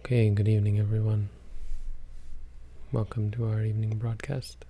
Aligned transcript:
Okay, 0.00 0.28
good 0.28 0.48
evening, 0.48 0.78
everyone. 0.78 1.28
Welcome 2.90 3.30
to 3.30 3.44
our 3.46 3.62
evening 3.62 3.96
broadcast. 3.96 4.64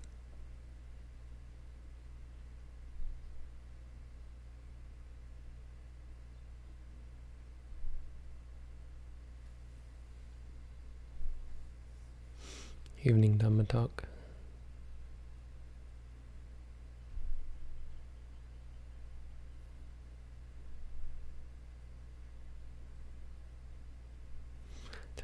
Evening 13.03 13.39
Dhamma 13.39 13.67
talk. 13.67 14.05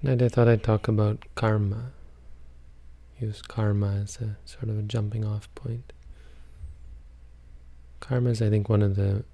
Tonight 0.00 0.22
I 0.22 0.28
thought 0.30 0.48
I'd 0.48 0.62
talk 0.62 0.88
about 0.88 1.26
karma. 1.34 1.92
Use 3.18 3.42
karma 3.42 3.96
as 3.96 4.16
a 4.16 4.38
sort 4.46 4.70
of 4.70 4.78
a 4.78 4.82
jumping 4.82 5.26
off 5.26 5.54
point. 5.54 5.92
Karma 8.00 8.30
is, 8.30 8.40
I 8.40 8.48
think, 8.48 8.70
one 8.70 8.80
of 8.80 8.96
the 8.96 9.24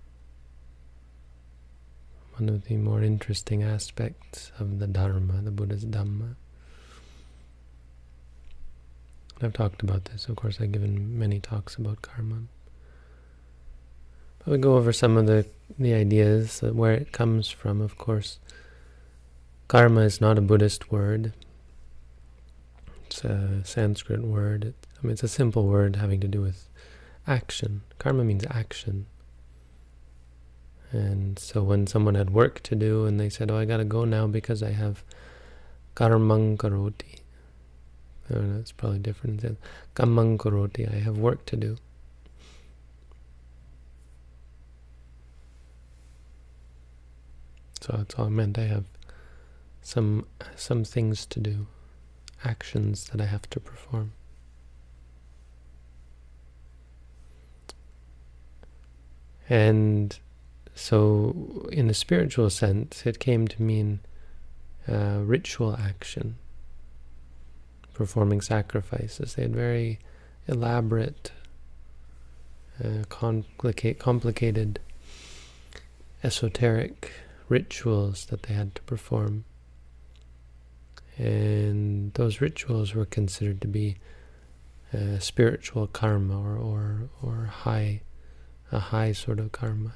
one 2.36 2.48
of 2.48 2.64
the 2.64 2.76
more 2.76 3.00
interesting 3.00 3.62
aspects 3.62 4.50
of 4.58 4.80
the 4.80 4.88
Dharma, 4.88 5.40
the 5.40 5.52
Buddha's 5.52 5.84
Dhamma. 5.84 6.34
I've 9.40 9.52
talked 9.52 9.84
about 9.84 10.06
this, 10.06 10.26
of 10.26 10.34
course, 10.34 10.60
I've 10.60 10.72
given 10.72 11.16
many 11.16 11.38
talks 11.38 11.76
about 11.76 12.02
karma. 12.02 12.42
But 14.40 14.48
we 14.48 14.58
go 14.58 14.76
over 14.76 14.92
some 14.92 15.16
of 15.16 15.26
the, 15.26 15.46
the 15.78 15.94
ideas, 15.94 16.60
where 16.60 16.92
it 16.92 17.12
comes 17.12 17.48
from, 17.50 17.80
of 17.80 17.96
course. 17.96 18.40
Karma 19.68 20.02
is 20.02 20.20
not 20.20 20.38
a 20.38 20.40
Buddhist 20.40 20.92
word. 20.92 21.32
It's 23.06 23.24
a 23.24 23.64
Sanskrit 23.64 24.23
word. 24.23 24.64
It, 24.64 24.74
I 24.96 25.06
mean, 25.06 25.12
it's 25.12 25.24
a 25.24 25.28
simple 25.28 25.66
word 25.66 25.96
having 25.96 26.20
to 26.20 26.28
do 26.28 26.40
with 26.40 26.68
action. 27.26 27.82
Karma 27.98 28.23
means 28.24 28.45
action. 28.48 29.06
And 30.92 31.38
so 31.38 31.64
when 31.64 31.86
someone 31.86 32.14
had 32.14 32.30
work 32.30 32.62
to 32.62 32.76
do 32.76 33.06
and 33.06 33.18
they 33.18 33.28
said, 33.28 33.50
oh, 33.50 33.56
I 33.56 33.64
got 33.64 33.78
to 33.78 33.84
go 33.84 34.04
now 34.04 34.26
because 34.28 34.62
I 34.62 34.70
have 34.70 35.02
karmang 35.96 36.56
karoti. 36.56 37.20
I 38.30 38.34
don't 38.34 38.54
know, 38.54 38.60
it's 38.60 38.73
probably 38.73 38.98
different. 38.98 39.42
Kammang 39.95 40.36
karoti, 40.36 40.92
I 40.92 40.98
have 40.98 41.18
work 41.18 41.45
to 41.46 41.56
do. 41.56 41.76
So 47.80 47.95
that's 47.96 48.14
all 48.14 48.26
I 48.26 48.30
meant. 48.30 48.58
I 48.58 48.64
have 48.64 48.84
some 49.87 50.26
some 50.56 50.82
things 50.82 51.24
to 51.26 51.38
do, 51.38 51.66
actions 52.45 53.04
that 53.10 53.20
I 53.20 53.26
have 53.26 53.48
to 53.51 53.60
perform. 53.60 54.10
And 59.48 60.18
so, 60.74 61.68
in 61.70 61.88
a 61.88 61.95
spiritual 61.95 62.51
sense, 62.51 63.07
it 63.07 63.20
came 63.20 63.46
to 63.46 63.62
mean 63.62 64.00
uh, 64.88 65.20
ritual 65.22 65.76
action, 65.76 66.37
performing 67.94 68.41
sacrifices. 68.41 69.34
They 69.34 69.42
had 69.42 69.54
very 69.54 70.00
elaborate, 70.48 71.31
uh, 72.82 73.04
complicate, 73.09 74.00
complicated, 74.00 74.81
esoteric 76.25 77.12
rituals 77.48 78.25
that 78.26 78.42
they 78.42 78.54
had 78.54 78.75
to 78.75 78.82
perform 78.82 79.44
and 81.16 82.12
those 82.14 82.41
rituals 82.41 82.94
were 82.94 83.06
considered 83.06 83.60
to 83.62 83.69
be 83.69 83.97
uh, 84.92 85.19
spiritual 85.19 85.86
karma 85.86 86.38
or, 86.38 86.56
or 86.56 87.08
or 87.22 87.46
high 87.46 88.02
a 88.72 88.78
high 88.78 89.12
sort 89.12 89.38
of 89.41 89.52
karma. 89.52 89.94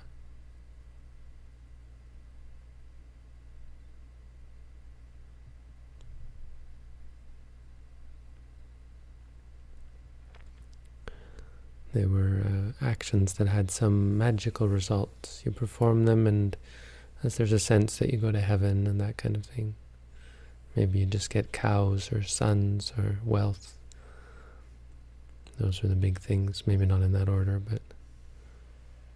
They 11.93 12.07
were 12.07 12.43
uh, 12.47 12.85
actions 12.85 13.33
that 13.35 13.49
had 13.49 13.71
some 13.71 14.17
magical 14.17 14.69
results. 14.69 15.43
You 15.45 15.51
perform 15.51 16.05
them, 16.05 16.27
and 16.27 16.57
as 17.25 17.37
there's 17.37 17.53
a 17.53 17.59
sense 17.59 17.99
that 17.99 18.11
you 18.11 18.19
go 18.19 18.31
to 18.31 18.41
heaven 18.41 18.87
and 18.87 19.01
that 19.01 19.17
kind 19.17 19.35
of 19.37 19.45
thing. 19.45 19.75
Maybe 20.77 21.01
you 21.01 21.07
just 21.07 21.31
get 21.31 21.53
cows 21.53 22.13
or 22.13 22.23
sons 22.23 22.93
or 22.97 23.19
wealth. 23.25 23.77
Those 25.59 25.85
are 25.85 25.89
the 25.89 25.95
big 25.95 26.19
things. 26.19 26.63
Maybe 26.67 26.87
not 26.87 27.03
in 27.03 27.13
that 27.13 27.29
order, 27.29 27.59
but 27.59 27.83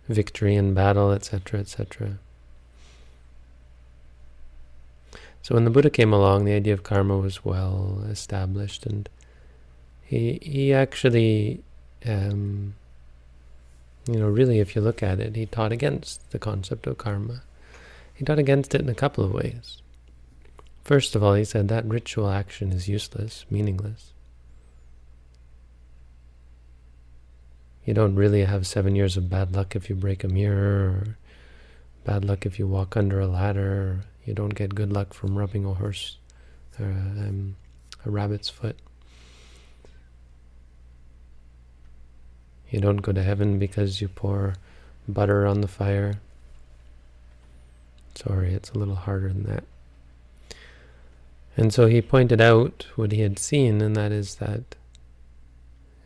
victory 0.09 0.57
in 0.57 0.75
battle, 0.75 1.13
etc., 1.13 1.61
etc. 1.61 2.19
So 5.43 5.55
when 5.55 5.65
the 5.65 5.71
Buddha 5.71 5.91
came 5.91 6.13
along, 6.13 6.45
the 6.45 6.55
idea 6.55 6.73
of 6.73 6.83
karma 6.83 7.19
was 7.19 7.45
well 7.45 8.03
established, 8.09 8.87
and 8.87 9.09
he 10.03 10.39
he 10.43 10.73
actually, 10.73 11.63
um, 12.07 12.75
you 14.07 14.19
know, 14.19 14.29
really, 14.29 14.59
if 14.59 14.75
you 14.75 14.83
look 14.83 15.03
at 15.03 15.21
it, 15.21 15.37
he 15.37 15.47
taught 15.47 15.71
against 15.71 16.31
the 16.31 16.39
concept 16.39 16.87
of 16.87 16.99
karma. 16.99 17.43
He 18.15 18.25
taught 18.25 18.39
against 18.39 18.75
it 18.75 18.81
in 18.81 18.89
a 18.89 18.95
couple 18.95 19.23
of 19.23 19.33
ways. 19.33 19.83
First 20.85 21.17
of 21.17 21.23
all, 21.23 21.33
he 21.33 21.45
said 21.45 21.69
that 21.69 21.87
ritual 21.87 22.29
action 22.29 22.71
is 22.71 22.89
useless, 22.89 23.47
meaningless. 23.51 24.13
You 27.87 27.95
don't 27.95 28.17
really 28.17 28.45
have 28.45 28.67
seven 28.67 28.95
years 28.95 29.17
of 29.17 29.31
bad 29.31 29.55
luck 29.55 29.75
if 29.75 29.89
you 29.89 29.97
break 29.97 30.25
a 30.25 30.29
mirror, 30.29 30.89
or 30.89 31.19
bad 32.05 32.25
luck 32.25 32.45
if 32.45 32.59
you 32.59 32.67
walk 32.67 32.97
under 32.97 33.19
a 33.19 33.27
ladder, 33.27 34.01
you 34.27 34.35
don't 34.35 34.55
get 34.55 34.75
good 34.75 34.93
luck 34.93 35.15
from 35.15 35.37
rubbing 35.37 35.65
a 35.65 35.75
horse 35.75 36.19
or 36.79 36.87
um, 36.87 37.57
a 38.05 38.11
rabbit's 38.11 38.51
foot. 38.51 38.79
You 42.71 42.81
don't 42.81 43.03
go 43.03 43.13
to 43.13 43.23
heaven 43.23 43.59
because 43.59 44.01
you 44.01 44.09
pour 44.09 44.55
butter 45.09 45.47
on 45.47 45.61
the 45.61 45.69
fire. 45.69 46.21
Sorry, 48.15 48.53
it's 48.53 48.71
a 48.71 48.79
little 48.79 48.97
harder 48.97 49.29
than 49.29 49.45
that. 49.45 49.65
And 51.57 51.73
so 51.73 51.87
he 51.87 52.03
pointed 52.03 52.41
out 52.41 52.87
what 52.97 53.13
he 53.13 53.21
had 53.21 53.39
seen, 53.39 53.81
and 53.81 53.95
that 53.95 54.11
is 54.11 54.37
that 54.37 54.75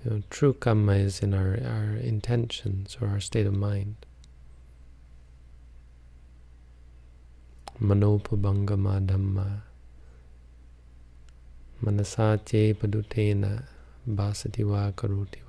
you 0.05 0.11
know, 0.11 0.23
true 0.29 0.53
karma 0.53 0.93
is 0.93 1.21
in 1.21 1.33
our, 1.33 1.59
our 1.65 1.97
intentions 1.97 2.99
or 3.01 3.09
our 3.09 3.21
state 3.21 3.47
of 3.47 3.55
mind. 3.55 3.97
Manopabangama 7.81 9.07
dhamma 9.07 9.63
manasache 11.83 12.75
padutena 12.75 13.65
basatiwa 14.07 14.93
karotiva. 14.93 15.45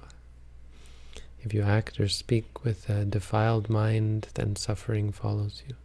If 1.42 1.54
you 1.54 1.64
act 1.64 2.00
or 2.00 2.08
speak 2.08 2.64
with 2.64 2.90
a 2.90 3.04
defiled 3.04 3.70
mind, 3.70 4.28
then 4.36 4.56
suffering 4.56 5.12
follows 5.12 5.64
you 5.68 5.76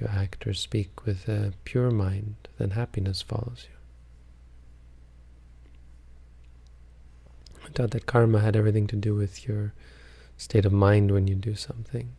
you 0.00 0.08
act 0.08 0.46
or 0.46 0.54
speak 0.54 1.04
with 1.04 1.28
a 1.28 1.52
pure 1.64 1.90
mind, 1.90 2.36
then 2.58 2.70
happiness 2.70 3.22
follows 3.22 3.66
you. 3.68 3.76
I 7.64 7.68
thought 7.72 7.90
that 7.92 8.06
karma 8.06 8.40
had 8.40 8.56
everything 8.56 8.86
to 8.88 8.96
do 8.96 9.14
with 9.14 9.46
your 9.46 9.72
state 10.36 10.64
of 10.64 10.72
mind 10.72 11.10
when 11.10 11.28
you 11.28 11.34
do 11.34 11.54
something. 11.54 12.12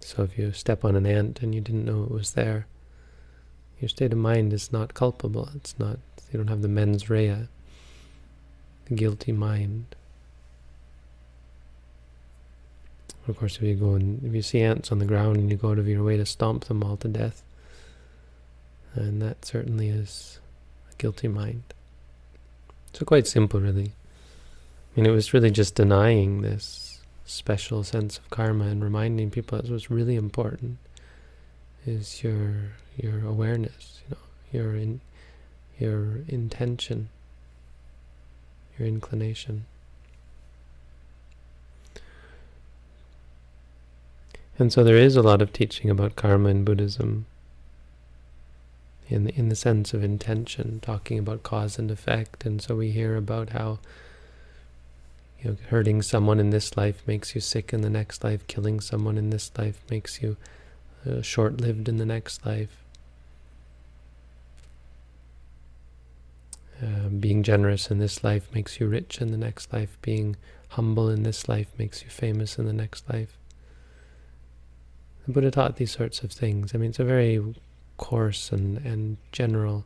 So 0.00 0.22
if 0.22 0.38
you 0.38 0.52
step 0.52 0.84
on 0.84 0.96
an 0.96 1.06
ant 1.06 1.40
and 1.42 1.54
you 1.54 1.60
didn't 1.60 1.84
know 1.84 2.04
it 2.04 2.10
was 2.10 2.32
there, 2.32 2.66
your 3.80 3.88
state 3.88 4.12
of 4.12 4.18
mind 4.18 4.52
is 4.52 4.72
not 4.72 4.94
culpable. 4.94 5.48
It's 5.54 5.78
not, 5.78 5.98
you 6.30 6.38
don't 6.38 6.48
have 6.48 6.62
the 6.62 6.68
mens 6.68 7.10
rea, 7.10 7.48
the 8.86 8.94
guilty 8.94 9.32
mind. 9.32 9.96
Of 13.26 13.38
course, 13.38 13.56
if 13.56 13.62
you 13.62 13.74
go 13.74 13.94
and 13.94 14.22
if 14.24 14.34
you 14.34 14.42
see 14.42 14.60
ants 14.60 14.92
on 14.92 14.98
the 14.98 15.06
ground 15.06 15.36
and 15.36 15.50
you 15.50 15.56
go 15.56 15.70
out 15.70 15.78
of 15.78 15.88
your 15.88 16.04
way 16.04 16.16
to 16.16 16.26
stomp 16.26 16.64
them 16.64 16.82
all 16.82 16.96
to 16.98 17.08
death, 17.08 17.42
and 18.94 19.22
that 19.22 19.44
certainly 19.44 19.88
is 19.88 20.40
a 20.92 20.94
guilty 20.96 21.28
mind. 21.28 21.62
So 22.92 23.04
quite 23.04 23.26
simple, 23.26 23.60
really. 23.60 23.92
I 23.92 25.00
mean, 25.00 25.06
it 25.06 25.10
was 25.10 25.34
really 25.34 25.50
just 25.50 25.74
denying 25.74 26.42
this 26.42 27.00
special 27.24 27.82
sense 27.82 28.18
of 28.18 28.28
karma 28.30 28.66
and 28.66 28.84
reminding 28.84 29.30
people 29.30 29.60
that 29.60 29.70
what's 29.70 29.90
really 29.90 30.14
important 30.14 30.78
is 31.86 32.22
your 32.22 32.72
your 32.96 33.24
awareness, 33.24 34.02
you 34.08 34.14
know, 34.14 34.22
your 34.52 34.76
in 34.76 35.00
your 35.78 36.20
intention, 36.28 37.08
your 38.78 38.86
inclination. 38.86 39.66
And 44.58 44.72
so 44.72 44.84
there 44.84 44.96
is 44.96 45.16
a 45.16 45.22
lot 45.22 45.42
of 45.42 45.52
teaching 45.52 45.90
about 45.90 46.16
karma 46.16 46.48
in 46.48 46.64
Buddhism. 46.64 47.26
in 49.08 49.24
the, 49.24 49.34
in 49.34 49.48
the 49.48 49.56
sense 49.56 49.92
of 49.92 50.02
intention, 50.02 50.80
talking 50.80 51.18
about 51.18 51.42
cause 51.42 51.78
and 51.78 51.90
effect. 51.90 52.46
And 52.46 52.62
so 52.62 52.76
we 52.76 52.90
hear 52.90 53.16
about 53.16 53.50
how 53.50 53.78
you 55.42 55.50
know, 55.50 55.56
hurting 55.68 56.02
someone 56.02 56.40
in 56.40 56.50
this 56.50 56.76
life 56.76 57.02
makes 57.06 57.34
you 57.34 57.40
sick 57.40 57.72
in 57.72 57.82
the 57.82 57.90
next 57.90 58.24
life, 58.24 58.46
killing 58.46 58.80
someone 58.80 59.18
in 59.18 59.30
this 59.30 59.50
life 59.58 59.80
makes 59.90 60.22
you 60.22 60.36
uh, 61.08 61.20
short-lived 61.20 61.88
in 61.88 61.98
the 61.98 62.06
next 62.06 62.46
life. 62.46 62.76
Uh, 66.82 67.08
being 67.08 67.42
generous 67.42 67.90
in 67.90 67.98
this 67.98 68.24
life 68.24 68.48
makes 68.54 68.80
you 68.80 68.86
rich 68.86 69.20
in 69.20 69.30
the 69.30 69.38
next 69.38 69.72
life. 69.72 69.96
Being 70.02 70.36
humble 70.70 71.08
in 71.08 71.22
this 71.22 71.48
life 71.48 71.68
makes 71.78 72.02
you 72.02 72.10
famous 72.10 72.58
in 72.58 72.66
the 72.66 72.72
next 72.72 73.08
life. 73.08 73.36
The 75.26 75.32
Buddha 75.32 75.50
taught 75.50 75.76
these 75.76 75.92
sorts 75.92 76.22
of 76.22 76.32
things. 76.32 76.74
I 76.74 76.78
mean, 76.78 76.90
it's 76.90 76.98
a 76.98 77.04
very 77.04 77.42
coarse 77.96 78.52
and, 78.52 78.78
and 78.78 79.16
general 79.32 79.84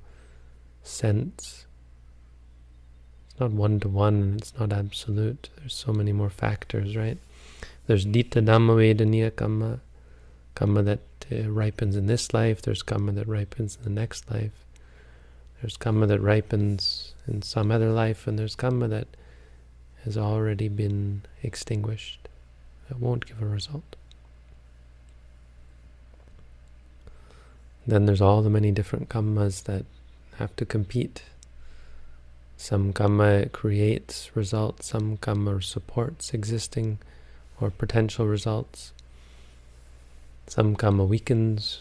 sense. 0.82 1.66
It's 3.30 3.40
not 3.40 3.52
one 3.52 3.78
to 3.80 3.88
one 3.88 4.36
it's 4.38 4.52
not 4.58 4.72
absolute. 4.72 5.50
There's 5.58 5.74
so 5.74 5.92
many 5.92 6.12
more 6.12 6.30
factors, 6.30 6.96
right? 6.96 7.18
There's 7.86 8.04
Ditta 8.04 8.44
Dhamma 8.44 8.74
Vedaniya 8.76 9.30
Kamma, 9.30 9.80
Kamma 10.56 10.84
that 10.84 11.00
uh, 11.30 11.48
ripens 11.50 11.96
in 11.96 12.06
this 12.06 12.34
life, 12.34 12.62
there's 12.62 12.82
Kamma 12.82 13.14
that 13.14 13.28
ripens 13.28 13.76
in 13.76 13.84
the 13.84 14.00
next 14.00 14.30
life. 14.30 14.64
There's 15.60 15.76
Kamma 15.76 16.08
that 16.08 16.20
ripens 16.20 17.14
in 17.26 17.42
some 17.42 17.70
other 17.70 17.90
life, 17.90 18.26
and 18.26 18.38
there's 18.38 18.56
Kamma 18.56 18.88
that 18.90 19.08
has 20.04 20.16
already 20.16 20.68
been 20.68 21.22
extinguished. 21.42 22.28
It 22.90 22.98
won't 22.98 23.26
give 23.26 23.42
a 23.42 23.46
result. 23.46 23.96
Then 27.88 28.04
there's 28.04 28.20
all 28.20 28.42
the 28.42 28.50
many 28.50 28.70
different 28.70 29.08
kammas 29.08 29.64
that 29.64 29.86
have 30.36 30.54
to 30.56 30.66
compete. 30.66 31.22
Some 32.58 32.92
kamma 32.92 33.50
creates 33.50 34.30
results, 34.36 34.88
some 34.88 35.16
kamma 35.16 35.64
supports 35.64 36.34
existing 36.34 36.98
or 37.58 37.70
potential 37.70 38.26
results. 38.26 38.92
Some 40.48 40.76
kamma 40.76 41.08
weakens 41.08 41.80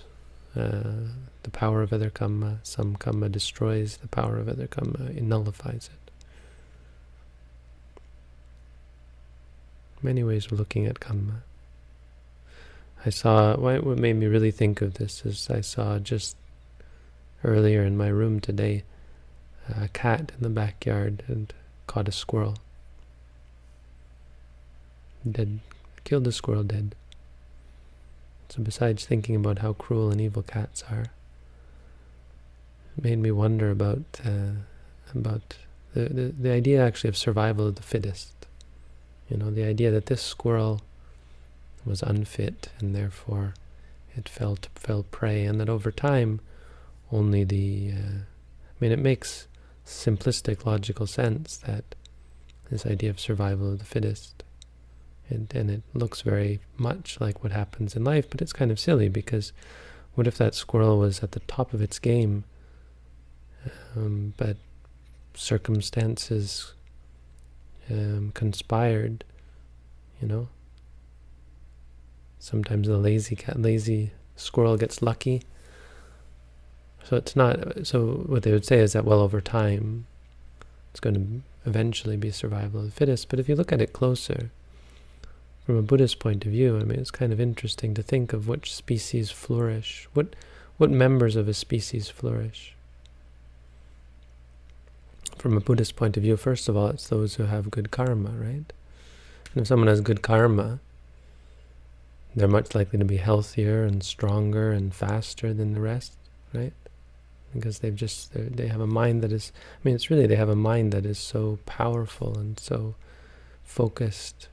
uh, 0.56 1.10
the 1.44 1.52
power 1.52 1.82
of 1.82 1.92
other 1.92 2.10
kamma, 2.10 2.60
some 2.64 2.96
kamma 2.96 3.30
destroys 3.30 3.98
the 3.98 4.08
power 4.08 4.38
of 4.38 4.48
other 4.48 4.68
kamma, 4.68 5.10
it 5.16 5.24
nullifies 5.24 5.90
it. 5.94 6.12
Many 10.02 10.24
ways 10.24 10.46
of 10.46 10.54
looking 10.54 10.86
at 10.86 11.02
kamma. 11.02 11.42
I 13.08 13.10
saw, 13.10 13.56
what 13.56 13.86
made 13.86 14.18
me 14.18 14.26
really 14.26 14.52
think 14.52 14.82
of 14.82 14.96
this 14.96 15.26
is 15.26 15.50
I 15.50 15.62
saw 15.62 15.98
just 15.98 16.36
earlier 17.42 17.82
in 17.84 17.96
my 17.96 18.10
room 18.10 18.42
today 18.42 18.84
a 19.82 19.88
cat 19.88 20.34
in 20.36 20.44
the 20.44 20.50
backyard 20.50 21.24
and 21.30 21.54
caught 21.88 22.10
a 22.10 22.12
squirrel. 22.12 22.58
Dead, 25.30 25.60
killed 26.04 26.26
the 26.26 26.34
squirrel 26.34 26.64
dead. 26.64 26.96
So 28.50 28.62
besides 28.62 29.06
thinking 29.06 29.38
about 29.38 29.60
how 29.60 29.72
cruel 29.72 30.12
and 30.12 30.20
evil 30.20 30.44
cats 30.44 30.84
are, 30.92 31.06
it 32.98 33.04
made 33.06 33.20
me 33.20 33.32
wonder 33.32 33.72
about 33.72 34.04
uh, 34.26 34.64
about 35.16 35.56
the, 35.94 36.10
the 36.10 36.34
the 36.38 36.52
idea 36.52 36.86
actually 36.86 37.08
of 37.08 37.16
survival 37.16 37.68
of 37.68 37.76
the 37.76 37.84
fittest. 37.84 38.34
You 39.30 39.38
know, 39.38 39.50
the 39.50 39.64
idea 39.64 39.92
that 39.92 40.08
this 40.08 40.22
squirrel 40.22 40.82
was 41.88 42.04
unfit 42.04 42.70
and 42.80 42.96
therefore 42.96 43.54
it 44.16 44.28
fell 44.28 44.56
to, 44.58 44.70
fell 44.76 45.04
prey, 45.04 45.46
and 45.46 45.60
that 45.62 45.70
over 45.70 45.92
time, 45.92 46.40
only 47.12 47.44
the 47.44 47.92
uh, 47.94 48.20
I 48.20 48.76
mean, 48.80 48.92
it 48.92 49.00
makes 49.00 49.48
simplistic 49.86 50.66
logical 50.66 51.08
sense 51.08 51.58
that 51.58 51.96
this 52.70 52.86
idea 52.86 53.10
of 53.10 53.20
survival 53.20 53.72
of 53.72 53.80
the 53.80 53.86
fittest, 53.86 54.44
and, 55.30 55.54
and 55.56 55.70
it 55.70 55.82
looks 55.94 56.22
very 56.22 56.60
much 56.78 57.20
like 57.20 57.44
what 57.44 57.52
happens 57.52 57.96
in 57.96 58.04
life, 58.04 58.30
but 58.30 58.42
it's 58.42 58.54
kind 58.54 58.72
of 58.72 58.80
silly 58.80 59.08
because 59.08 59.54
what 60.16 60.28
if 60.28 60.38
that 60.38 60.56
squirrel 60.56 61.00
was 61.00 61.22
at 61.24 61.32
the 61.32 61.40
top 61.42 61.74
of 61.74 61.82
its 61.82 62.00
game, 62.00 62.44
um, 63.96 64.34
but 64.38 64.58
circumstances 65.36 66.74
um, 67.90 68.32
conspired, 68.34 69.24
you 70.22 70.28
know, 70.28 70.50
Sometimes 72.40 72.88
the 72.88 72.98
lazy 72.98 73.36
cat, 73.36 73.62
lazy 73.62 74.12
squirrel 74.36 74.78
gets 74.78 75.02
lucky. 75.02 75.42
So 77.04 77.18
it's 77.18 77.36
not. 77.36 77.88
So 77.88 78.24
what 78.28 78.44
they 78.44 78.52
would 78.52 78.66
say 78.66 78.80
is 78.80 78.94
that 78.94 79.06
well, 79.06 79.20
over 79.20 79.42
time, 79.42 80.06
it's 80.92 81.00
going 81.00 81.16
to 81.16 81.70
eventually 81.70 82.18
be 82.18 82.32
survival 82.32 82.82
of 82.82 82.86
the 82.86 82.92
fittest. 82.92 83.30
But 83.30 83.40
if 83.40 83.50
you 83.50 83.56
look 83.56 83.72
at 83.72 83.82
it 83.82 83.94
closer, 83.94 84.52
from 85.66 85.78
a 85.78 85.82
Buddhist 85.82 86.20
point 86.20 86.46
of 86.46 86.52
view, 86.52 86.78
I 86.78 86.84
mean, 86.84 87.00
it's 87.00 87.12
kind 87.12 87.34
of 87.34 87.42
interesting 87.42 87.94
to 87.94 88.02
think 88.02 88.34
of 88.34 88.48
which 88.48 88.74
species 88.74 89.32
flourish, 89.32 90.08
what 90.14 90.36
what 90.78 90.90
members 90.90 91.36
of 91.36 91.48
a 91.48 91.54
species 91.54 92.08
flourish. 92.08 92.76
From 95.38 95.58
a 95.58 95.60
Buddhist 95.60 95.96
point 95.96 96.18
of 96.18 96.24
view, 96.24 96.38
first 96.38 96.70
of 96.70 96.78
all, 96.78 96.88
it's 96.88 97.08
those 97.08 97.36
who 97.36 97.44
have 97.44 97.72
good 97.72 97.92
karma, 97.92 98.30
right? 98.30 98.72
And 99.54 99.62
if 99.62 99.68
someone 99.68 99.88
has 99.88 100.02
good 100.02 100.22
karma, 100.22 100.80
they're 102.38 102.48
much 102.48 102.76
likely 102.76 103.00
to 103.00 103.06
be 103.06 103.18
healthier 103.18 103.84
and 103.84 104.04
stronger 104.04 104.72
and 104.72 104.94
faster 104.94 105.56
than 105.56 105.74
the 105.74 105.82
rest, 105.82 106.14
right? 106.54 106.74
Because 107.52 107.80
they've 107.80 107.96
just 107.96 108.32
they 108.34 108.68
have 108.68 108.80
a 108.80 108.86
mind 108.86 109.24
that 109.24 109.32
is. 109.32 109.52
I 109.56 109.80
mean, 109.84 109.96
it's 109.96 110.12
really 110.12 110.28
they 110.28 110.36
have 110.36 110.48
a 110.48 110.56
mind 110.56 110.92
that 110.92 111.04
is 111.04 111.18
so 111.18 111.58
powerful 111.66 112.38
and 112.38 112.60
so 112.60 112.94
focused, 113.64 114.50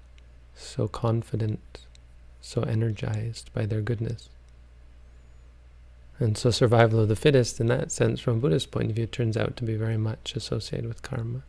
so 0.55 0.89
confident, 0.89 1.81
so 2.41 2.63
energized 2.63 3.53
by 3.53 3.67
their 3.67 3.83
goodness. 3.83 4.31
And 6.19 6.39
so 6.39 6.51
survival 6.51 7.01
of 7.01 7.09
the 7.09 7.17
fittest, 7.17 7.61
in 7.61 7.67
that 7.67 7.93
sense, 7.93 8.19
from 8.19 8.39
a 8.39 8.41
Buddhist 8.41 8.71
point 8.71 8.89
of 8.89 8.97
view, 8.97 9.07
turns 9.07 9.37
out 9.37 9.59
to 9.59 9.65
be 9.65 9.77
very 9.77 9.99
much 9.99 10.35
associated 10.37 10.89
with 10.89 11.03
karma. 11.03 11.43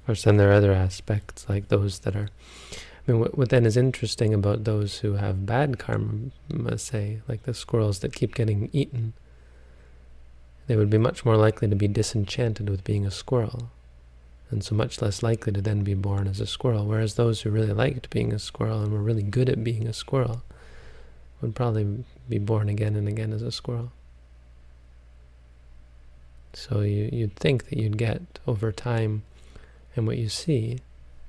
Of 0.00 0.06
course, 0.06 0.24
then 0.24 0.36
there 0.36 0.50
are 0.50 0.54
other 0.54 0.72
aspects, 0.72 1.48
like 1.48 1.68
those 1.68 2.00
that 2.00 2.16
are 2.16 2.28
I 3.06 3.12
mean, 3.12 3.20
what, 3.20 3.36
what 3.36 3.48
then 3.48 3.66
is 3.66 3.76
interesting 3.76 4.32
about 4.32 4.64
those 4.64 4.98
who 4.98 5.14
have 5.14 5.44
bad 5.44 5.78
karma, 5.78 6.30
say, 6.76 7.20
like 7.26 7.42
the 7.42 7.54
squirrels 7.54 7.98
that 7.98 8.14
keep 8.14 8.34
getting 8.34 8.70
eaten, 8.72 9.12
they 10.68 10.76
would 10.76 10.90
be 10.90 10.98
much 10.98 11.24
more 11.24 11.36
likely 11.36 11.68
to 11.68 11.74
be 11.74 11.88
disenchanted 11.88 12.70
with 12.70 12.84
being 12.84 13.04
a 13.04 13.10
squirrel, 13.10 13.70
and 14.50 14.62
so 14.62 14.76
much 14.76 15.02
less 15.02 15.22
likely 15.22 15.52
to 15.52 15.60
then 15.60 15.82
be 15.82 15.94
born 15.94 16.28
as 16.28 16.38
a 16.38 16.46
squirrel. 16.46 16.86
Whereas 16.86 17.14
those 17.14 17.40
who 17.40 17.50
really 17.50 17.72
liked 17.72 18.10
being 18.10 18.32
a 18.32 18.38
squirrel 18.38 18.80
and 18.80 18.92
were 18.92 19.02
really 19.02 19.24
good 19.24 19.48
at 19.48 19.64
being 19.64 19.88
a 19.88 19.92
squirrel 19.92 20.42
would 21.40 21.56
probably 21.56 22.04
be 22.28 22.38
born 22.38 22.68
again 22.68 22.94
and 22.94 23.08
again 23.08 23.32
as 23.32 23.42
a 23.42 23.50
squirrel. 23.50 23.90
So 26.54 26.82
you, 26.82 27.08
you'd 27.12 27.34
think 27.34 27.68
that 27.70 27.78
you'd 27.78 27.98
get 27.98 28.22
over 28.46 28.70
time, 28.70 29.24
and 29.96 30.06
what 30.06 30.18
you 30.18 30.28
see, 30.28 30.78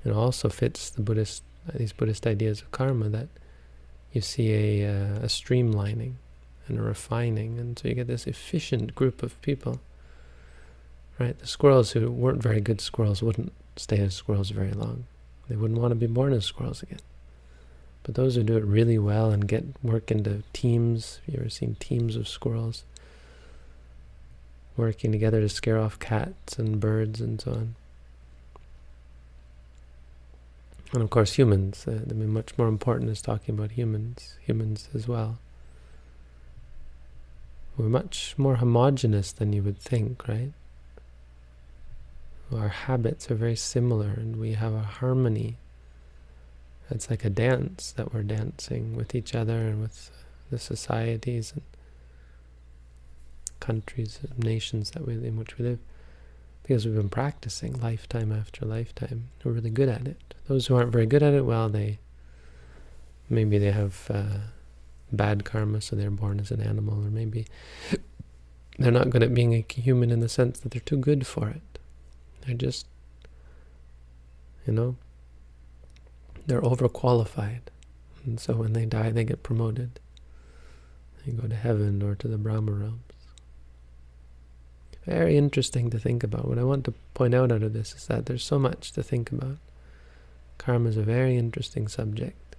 it 0.04 0.12
also 0.12 0.48
fits 0.48 0.88
the 0.88 1.02
Buddhist 1.02 1.42
these 1.72 1.92
Buddhist 1.92 2.26
ideas 2.26 2.60
of 2.60 2.70
karma 2.70 3.08
that 3.08 3.28
you 4.12 4.20
see 4.20 4.82
a, 4.82 4.88
uh, 4.88 5.16
a 5.16 5.26
streamlining 5.26 6.14
and 6.68 6.78
a 6.78 6.82
refining, 6.82 7.58
and 7.58 7.78
so 7.78 7.88
you 7.88 7.94
get 7.94 8.06
this 8.06 8.26
efficient 8.26 8.94
group 8.94 9.22
of 9.22 9.40
people. 9.42 9.80
Right? 11.18 11.38
The 11.38 11.46
squirrels 11.46 11.92
who 11.92 12.10
weren't 12.10 12.42
very 12.42 12.60
good 12.60 12.80
squirrels 12.80 13.22
wouldn't 13.22 13.52
stay 13.76 13.98
as 13.98 14.14
squirrels 14.14 14.50
very 14.50 14.72
long. 14.72 15.04
They 15.48 15.56
wouldn't 15.56 15.80
want 15.80 15.92
to 15.92 15.96
be 15.96 16.06
born 16.06 16.32
as 16.32 16.44
squirrels 16.44 16.82
again. 16.82 17.00
But 18.02 18.14
those 18.14 18.34
who 18.34 18.42
do 18.42 18.56
it 18.56 18.64
really 18.64 18.98
well 18.98 19.30
and 19.30 19.48
get 19.48 19.64
work 19.82 20.10
into 20.10 20.42
teams, 20.52 21.20
you 21.26 21.38
ever 21.38 21.48
seen 21.48 21.76
teams 21.80 22.16
of 22.16 22.28
squirrels 22.28 22.84
working 24.76 25.12
together 25.12 25.40
to 25.40 25.48
scare 25.48 25.78
off 25.78 25.98
cats 25.98 26.58
and 26.58 26.80
birds 26.80 27.20
and 27.20 27.40
so 27.40 27.52
on? 27.52 27.74
And 30.94 31.02
of 31.02 31.10
course, 31.10 31.34
humans. 31.34 31.86
Uh, 31.88 32.02
I 32.08 32.12
mean, 32.12 32.28
much 32.28 32.56
more 32.56 32.68
important 32.68 33.10
is 33.10 33.20
talking 33.20 33.56
about 33.56 33.72
humans, 33.72 34.38
humans 34.40 34.88
as 34.94 35.08
well. 35.08 35.38
We're 37.76 37.88
much 37.88 38.34
more 38.38 38.56
homogenous 38.56 39.32
than 39.32 39.52
you 39.52 39.64
would 39.64 39.80
think, 39.80 40.28
right? 40.28 40.52
Our 42.54 42.68
habits 42.68 43.28
are 43.28 43.34
very 43.34 43.56
similar, 43.56 44.10
and 44.10 44.36
we 44.36 44.52
have 44.52 44.72
a 44.72 44.82
harmony. 44.82 45.56
It's 46.88 47.10
like 47.10 47.24
a 47.24 47.30
dance 47.30 47.90
that 47.96 48.14
we're 48.14 48.22
dancing 48.22 48.94
with 48.94 49.16
each 49.16 49.34
other 49.34 49.58
and 49.66 49.80
with 49.80 50.12
the 50.50 50.60
societies 50.60 51.52
and 51.54 51.62
countries 53.58 54.20
and 54.22 54.38
nations 54.38 54.92
that 54.92 55.04
we, 55.04 55.14
in 55.14 55.36
which 55.36 55.58
we 55.58 55.64
live 55.64 55.80
because 56.64 56.86
we've 56.86 56.96
been 56.96 57.10
practicing 57.10 57.78
lifetime 57.80 58.32
after 58.32 58.64
lifetime. 58.64 59.28
We're 59.44 59.52
really 59.52 59.70
good 59.70 59.90
at 59.90 60.08
it. 60.08 60.34
Those 60.48 60.66
who 60.66 60.74
aren't 60.76 60.92
very 60.92 61.04
good 61.04 61.22
at 61.22 61.34
it, 61.34 61.44
well, 61.44 61.68
they 61.68 61.98
maybe 63.28 63.58
they 63.58 63.70
have 63.70 64.10
uh, 64.10 64.38
bad 65.12 65.44
karma, 65.44 65.82
so 65.82 65.94
they're 65.94 66.10
born 66.10 66.40
as 66.40 66.50
an 66.50 66.62
animal, 66.62 67.04
or 67.04 67.10
maybe 67.10 67.46
they're 68.78 68.90
not 68.90 69.10
good 69.10 69.22
at 69.22 69.34
being 69.34 69.54
a 69.54 69.64
human 69.72 70.10
in 70.10 70.20
the 70.20 70.28
sense 70.28 70.58
that 70.60 70.72
they're 70.72 70.80
too 70.80 70.96
good 70.96 71.26
for 71.26 71.50
it. 71.50 71.78
They're 72.46 72.56
just, 72.56 72.86
you 74.66 74.72
know, 74.72 74.96
they're 76.46 76.62
overqualified. 76.62 77.60
And 78.24 78.40
so 78.40 78.54
when 78.54 78.72
they 78.72 78.86
die, 78.86 79.10
they 79.10 79.24
get 79.24 79.42
promoted. 79.42 80.00
They 81.24 81.32
go 81.32 81.46
to 81.46 81.54
heaven 81.54 82.02
or 82.02 82.14
to 82.14 82.26
the 82.26 82.38
Brahma 82.38 82.72
realms. 82.72 83.13
Very 85.06 85.36
interesting 85.36 85.90
to 85.90 85.98
think 85.98 86.24
about. 86.24 86.48
What 86.48 86.58
I 86.58 86.64
want 86.64 86.84
to 86.86 86.94
point 87.12 87.34
out 87.34 87.52
out 87.52 87.62
of 87.62 87.72
this 87.72 87.94
is 87.94 88.06
that 88.06 88.26
there's 88.26 88.44
so 88.44 88.58
much 88.58 88.92
to 88.92 89.02
think 89.02 89.30
about. 89.30 89.58
Karma 90.56 90.88
is 90.88 90.96
a 90.96 91.02
very 91.02 91.36
interesting 91.36 91.88
subject. 91.88 92.56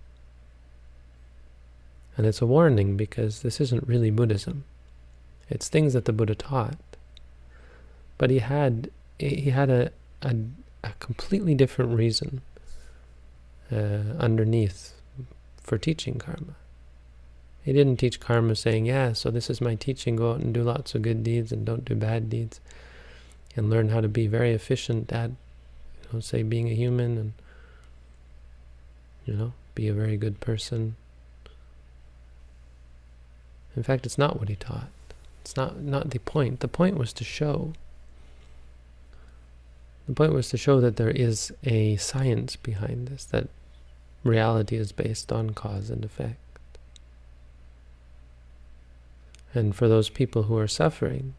And 2.17 2.25
it's 2.25 2.41
a 2.41 2.45
warning 2.45 2.95
because 2.95 3.41
this 3.41 3.59
isn't 3.59 3.87
really 3.87 4.11
Buddhism. 4.11 4.63
It's 5.49 5.67
things 5.67 5.93
that 5.93 6.05
the 6.05 6.13
Buddha 6.13 6.35
taught. 6.35 6.77
But 8.17 8.29
he 8.29 8.39
had 8.39 8.89
he 9.19 9.49
had 9.49 9.69
a, 9.69 9.91
a, 10.21 10.35
a 10.83 10.91
completely 10.99 11.55
different 11.55 11.97
reason 11.97 12.41
uh, 13.71 14.15
underneath 14.19 14.93
for 15.61 15.77
teaching 15.77 16.19
karma. 16.19 16.55
He 17.65 17.73
didn't 17.73 17.97
teach 17.97 18.19
karma 18.19 18.55
saying, 18.55 18.85
yeah, 18.85 19.13
so 19.13 19.31
this 19.31 19.49
is 19.49 19.59
my 19.59 19.73
teaching, 19.73 20.17
go 20.17 20.33
out 20.33 20.39
and 20.39 20.53
do 20.53 20.61
lots 20.61 20.93
of 20.93 21.01
good 21.01 21.23
deeds 21.23 21.51
and 21.51 21.65
don't 21.65 21.83
do 21.83 21.95
bad 21.95 22.29
deeds. 22.29 22.59
And 23.55 23.71
learn 23.71 23.89
how 23.89 24.01
to 24.01 24.07
be 24.07 24.27
very 24.27 24.51
efficient 24.51 25.11
at, 25.11 25.31
you 25.31 26.09
know, 26.13 26.19
say, 26.19 26.43
being 26.43 26.69
a 26.69 26.75
human 26.75 27.17
and, 27.17 27.33
you 29.25 29.33
know, 29.33 29.53
be 29.73 29.87
a 29.87 29.93
very 29.93 30.15
good 30.15 30.39
person. 30.41 30.95
In 33.75 33.81
fact, 33.81 34.05
it's 34.05 34.19
not 34.19 34.37
what 34.37 34.49
he 34.49 34.55
taught. 34.55 34.89
It's 35.41 35.57
not, 35.57 35.79
not 35.79 36.11
the 36.11 36.19
point. 36.19 36.59
The 36.59 36.67
point 36.67 36.99
was 36.99 37.13
to 37.13 37.23
show. 37.23 37.73
The 40.07 40.13
point 40.13 40.33
was 40.33 40.49
to 40.49 40.57
show 40.57 40.79
that 40.81 40.97
there 40.97 41.09
is 41.09 41.51
a 41.63 41.95
science 41.95 42.57
behind 42.57 43.07
this, 43.07 43.25
that 43.25 43.47
reality 44.23 44.75
is 44.75 44.91
based 44.91 45.31
on 45.31 45.51
cause 45.51 45.89
and 45.89 46.05
effect. 46.05 46.37
And 49.55 49.73
for 49.73 49.87
those 49.87 50.09
people 50.09 50.43
who 50.43 50.57
are 50.57 50.67
suffering, 50.67 51.33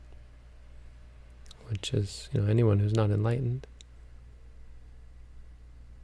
which 1.68 1.92
is 1.92 2.28
you 2.32 2.40
know 2.40 2.48
anyone 2.48 2.78
who's 2.78 2.94
not 2.94 3.10
enlightened, 3.10 3.66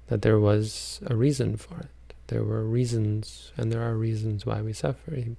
that 0.09 0.21
there 0.21 0.39
was 0.39 1.01
a 1.07 1.17
reason 1.17 1.57
for 1.57 1.79
it. 1.81 2.15
There 2.27 2.45
were 2.45 2.65
reasons, 2.65 3.51
and 3.57 3.73
there 3.73 3.83
are 3.83 3.95
reasons 3.95 4.45
why 4.45 4.61
we 4.61 4.75
suffer. 4.75 5.15
He 5.15 5.37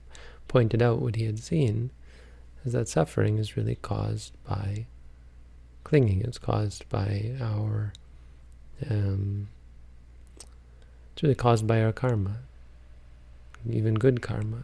pointed 0.48 0.82
out 0.82 1.00
what 1.00 1.16
he 1.16 1.26
had 1.26 1.40
seen 1.40 1.92
is 2.66 2.74
that 2.74 2.88
suffering 2.88 3.38
is 3.38 3.56
really 3.56 3.76
caused 3.76 4.34
by 4.48 4.88
clinging. 5.84 6.22
It's 6.22 6.38
caused 6.38 6.88
by 6.90 7.34
our, 7.42 7.94
um, 8.90 9.50
it's 11.14 11.22
really 11.22 11.36
caused 11.36 11.68
by 11.68 11.84
our 11.84 11.92
karma, 11.92 12.38
even 13.70 13.96
good 13.96 14.22
karma. 14.22 14.64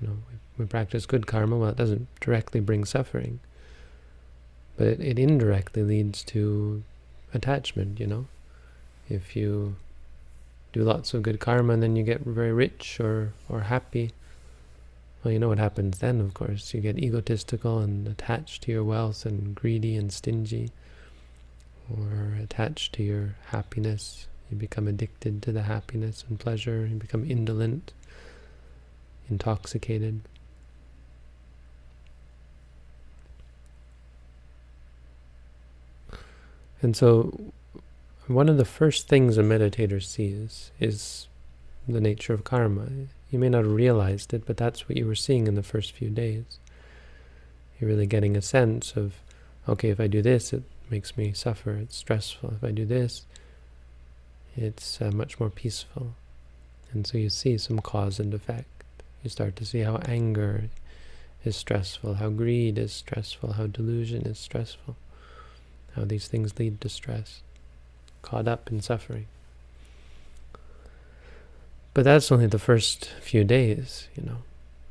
You 0.00 0.08
know, 0.08 0.16
we, 0.60 0.66
practice 0.66 1.06
good 1.06 1.26
karma, 1.26 1.56
well, 1.56 1.70
it 1.70 1.76
doesn't 1.76 2.08
directly 2.20 2.60
bring 2.60 2.84
suffering, 2.84 3.40
but 4.76 4.86
it, 4.86 5.00
it 5.00 5.18
indirectly 5.18 5.82
leads 5.82 6.22
to 6.24 6.82
attachment, 7.34 7.98
you 7.98 8.06
know. 8.06 8.26
If 9.08 9.34
you 9.34 9.76
do 10.72 10.84
lots 10.84 11.14
of 11.14 11.22
good 11.22 11.40
karma 11.40 11.72
and 11.72 11.82
then 11.82 11.96
you 11.96 12.04
get 12.04 12.20
very 12.20 12.52
rich 12.52 13.00
or, 13.00 13.32
or 13.48 13.60
happy, 13.62 14.12
well, 15.22 15.32
you 15.32 15.38
know 15.38 15.48
what 15.48 15.58
happens 15.58 15.98
then, 15.98 16.20
of 16.20 16.32
course. 16.32 16.72
You 16.72 16.80
get 16.80 16.98
egotistical 16.98 17.80
and 17.80 18.08
attached 18.08 18.62
to 18.62 18.72
your 18.72 18.84
wealth 18.84 19.26
and 19.26 19.54
greedy 19.54 19.96
and 19.96 20.10
stingy, 20.12 20.70
or 21.90 22.38
attached 22.42 22.94
to 22.94 23.02
your 23.02 23.36
happiness. 23.48 24.28
You 24.50 24.56
become 24.56 24.88
addicted 24.88 25.42
to 25.42 25.52
the 25.52 25.62
happiness 25.62 26.24
and 26.28 26.40
pleasure. 26.40 26.86
You 26.86 26.96
become 26.96 27.30
indolent, 27.30 27.92
intoxicated. 29.28 30.22
And 36.82 36.96
so, 36.96 37.52
one 38.26 38.48
of 38.48 38.56
the 38.56 38.64
first 38.64 39.08
things 39.08 39.36
a 39.36 39.42
meditator 39.42 40.02
sees 40.02 40.70
is 40.78 41.28
the 41.88 42.00
nature 42.00 42.32
of 42.32 42.44
karma. 42.44 42.88
You 43.30 43.38
may 43.38 43.48
not 43.48 43.64
have 43.64 43.72
realized 43.72 44.32
it, 44.32 44.44
but 44.46 44.56
that's 44.56 44.88
what 44.88 44.96
you 44.96 45.06
were 45.06 45.14
seeing 45.14 45.46
in 45.46 45.54
the 45.54 45.62
first 45.62 45.92
few 45.92 46.10
days. 46.10 46.58
You're 47.78 47.90
really 47.90 48.06
getting 48.06 48.36
a 48.36 48.42
sense 48.42 48.92
of, 48.96 49.14
okay, 49.68 49.90
if 49.90 50.00
I 50.00 50.06
do 50.06 50.22
this, 50.22 50.52
it 50.52 50.62
makes 50.90 51.16
me 51.16 51.32
suffer, 51.32 51.72
it's 51.72 51.96
stressful. 51.96 52.54
If 52.56 52.64
I 52.64 52.70
do 52.70 52.84
this, 52.84 53.24
it's 54.56 55.00
uh, 55.00 55.10
much 55.10 55.38
more 55.38 55.50
peaceful. 55.50 56.14
And 56.92 57.06
so 57.06 57.18
you 57.18 57.30
see 57.30 57.56
some 57.58 57.78
cause 57.78 58.18
and 58.18 58.34
effect. 58.34 58.66
You 59.22 59.30
start 59.30 59.56
to 59.56 59.64
see 59.64 59.80
how 59.80 59.96
anger 60.06 60.64
is 61.44 61.56
stressful, 61.56 62.14
how 62.14 62.30
greed 62.30 62.78
is 62.78 62.92
stressful, 62.92 63.54
how 63.54 63.66
delusion 63.66 64.22
is 64.22 64.38
stressful, 64.38 64.96
how 65.94 66.04
these 66.04 66.28
things 66.28 66.58
lead 66.58 66.80
to 66.80 66.88
stress, 66.88 67.42
caught 68.22 68.48
up 68.48 68.70
in 68.70 68.80
suffering. 68.80 69.26
But 71.92 72.04
that's 72.04 72.30
only 72.30 72.46
the 72.46 72.58
first 72.58 73.06
few 73.20 73.44
days, 73.44 74.08
you 74.14 74.24
know. 74.24 74.38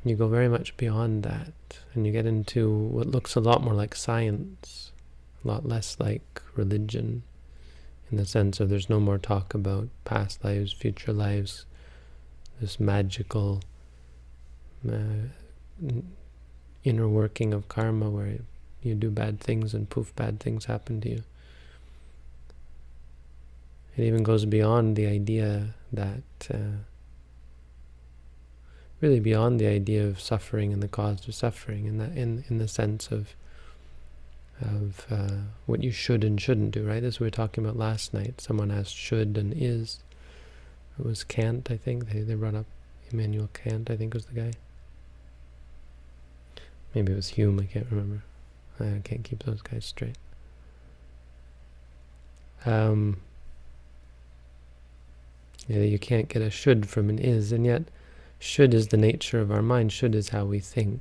You 0.04 0.16
go 0.16 0.28
very 0.28 0.48
much 0.48 0.76
beyond 0.76 1.22
that, 1.24 1.52
and 1.94 2.06
you 2.06 2.12
get 2.12 2.26
into 2.26 2.70
what 2.70 3.06
looks 3.06 3.34
a 3.34 3.40
lot 3.40 3.62
more 3.62 3.74
like 3.74 3.94
science, 3.94 4.92
a 5.44 5.48
lot 5.48 5.66
less 5.66 5.96
like 5.98 6.42
religion, 6.54 7.22
in 8.10 8.16
the 8.16 8.26
sense 8.26 8.60
of 8.60 8.68
there's 8.68 8.90
no 8.90 9.00
more 9.00 9.18
talk 9.18 9.54
about 9.54 9.88
past 10.04 10.44
lives, 10.44 10.72
future 10.72 11.12
lives, 11.12 11.64
this 12.60 12.80
magical 12.80 13.62
uh, 14.88 15.28
inner 16.84 17.08
working 17.08 17.54
of 17.54 17.68
karma 17.68 18.10
where 18.10 18.38
you 18.82 18.94
do 18.94 19.10
bad 19.10 19.40
things 19.40 19.74
and 19.74 19.88
poof, 19.88 20.14
bad 20.16 20.40
things 20.40 20.64
happen 20.66 21.00
to 21.02 21.08
you. 21.08 21.22
It 23.96 24.04
even 24.04 24.22
goes 24.22 24.44
beyond 24.44 24.96
the 24.96 25.06
idea 25.06 25.74
that 25.92 26.22
uh, 26.52 26.78
really 29.00 29.20
beyond 29.20 29.60
the 29.60 29.66
idea 29.66 30.06
of 30.06 30.20
suffering 30.20 30.72
and 30.72 30.82
the 30.82 30.88
cause 30.88 31.26
of 31.26 31.34
suffering, 31.34 31.86
in 31.86 31.98
that 31.98 32.16
in 32.16 32.44
in 32.48 32.58
the 32.58 32.68
sense 32.68 33.10
of 33.10 33.34
of 34.60 35.06
uh, 35.10 35.36
what 35.66 35.82
you 35.82 35.90
should 35.90 36.22
and 36.22 36.40
shouldn't 36.40 36.70
do. 36.70 36.86
Right, 36.86 37.02
as 37.02 37.20
we 37.20 37.26
were 37.26 37.30
talking 37.30 37.64
about 37.64 37.76
last 37.76 38.14
night. 38.14 38.40
Someone 38.40 38.70
asked 38.70 38.94
should 38.94 39.36
and 39.36 39.52
is. 39.56 39.98
It 40.98 41.04
was 41.04 41.24
Kant, 41.24 41.70
I 41.70 41.76
think. 41.76 42.10
They 42.10 42.20
they 42.20 42.34
brought 42.34 42.54
up 42.54 42.66
Immanuel 43.12 43.50
Kant, 43.52 43.90
I 43.90 43.96
think 43.96 44.14
was 44.14 44.26
the 44.26 44.34
guy. 44.34 44.52
Maybe 46.94 47.12
it 47.12 47.16
was 47.16 47.28
Hume. 47.28 47.60
I 47.60 47.64
can't 47.64 47.86
remember. 47.90 48.22
I 48.80 49.00
can't 49.04 49.24
keep 49.24 49.44
those 49.44 49.62
guys 49.62 49.84
straight. 49.84 50.16
Um, 52.66 53.20
yeah, 55.68 55.80
you 55.80 55.98
can't 55.98 56.28
get 56.28 56.42
a 56.42 56.50
should 56.50 56.88
from 56.88 57.08
an 57.08 57.18
is, 57.18 57.52
and 57.52 57.64
yet 57.64 57.84
should 58.38 58.74
is 58.74 58.88
the 58.88 58.96
nature 58.96 59.40
of 59.40 59.50
our 59.50 59.62
mind, 59.62 59.92
should 59.92 60.14
is 60.14 60.30
how 60.30 60.44
we 60.44 60.60
think. 60.60 61.00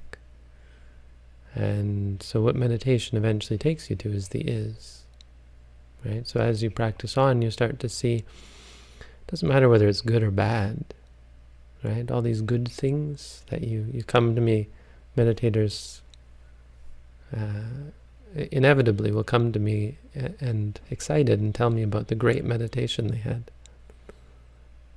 And 1.55 2.21
so 2.21 2.41
what 2.41 2.55
meditation 2.55 3.17
eventually 3.17 3.57
takes 3.57 3.89
you 3.89 3.95
to 3.97 4.11
is 4.11 4.29
the 4.29 4.41
is. 4.41 5.03
Right? 6.05 6.27
So 6.27 6.39
as 6.39 6.61
you 6.63 6.69
practice 6.69 7.17
on, 7.17 7.41
you 7.41 7.51
start 7.51 7.79
to 7.79 7.89
see, 7.89 8.15
it 8.99 9.27
doesn't 9.27 9.47
matter 9.47 9.67
whether 9.67 9.87
it's 9.87 10.01
good 10.01 10.23
or 10.23 10.31
bad. 10.31 10.85
Right? 11.83 12.09
All 12.11 12.21
these 12.21 12.41
good 12.41 12.67
things 12.67 13.43
that 13.49 13.63
you, 13.63 13.87
you 13.91 14.03
come 14.03 14.35
to 14.35 14.41
me, 14.41 14.67
meditators 15.17 16.01
uh, 17.35 18.41
inevitably 18.51 19.11
will 19.11 19.23
come 19.23 19.51
to 19.51 19.59
me 19.59 19.97
and 20.13 20.79
excited 20.89 21.39
and 21.39 21.53
tell 21.53 21.69
me 21.69 21.83
about 21.83 22.07
the 22.07 22.15
great 22.15 22.43
meditation 22.43 23.07
they 23.07 23.17
had. 23.17 23.51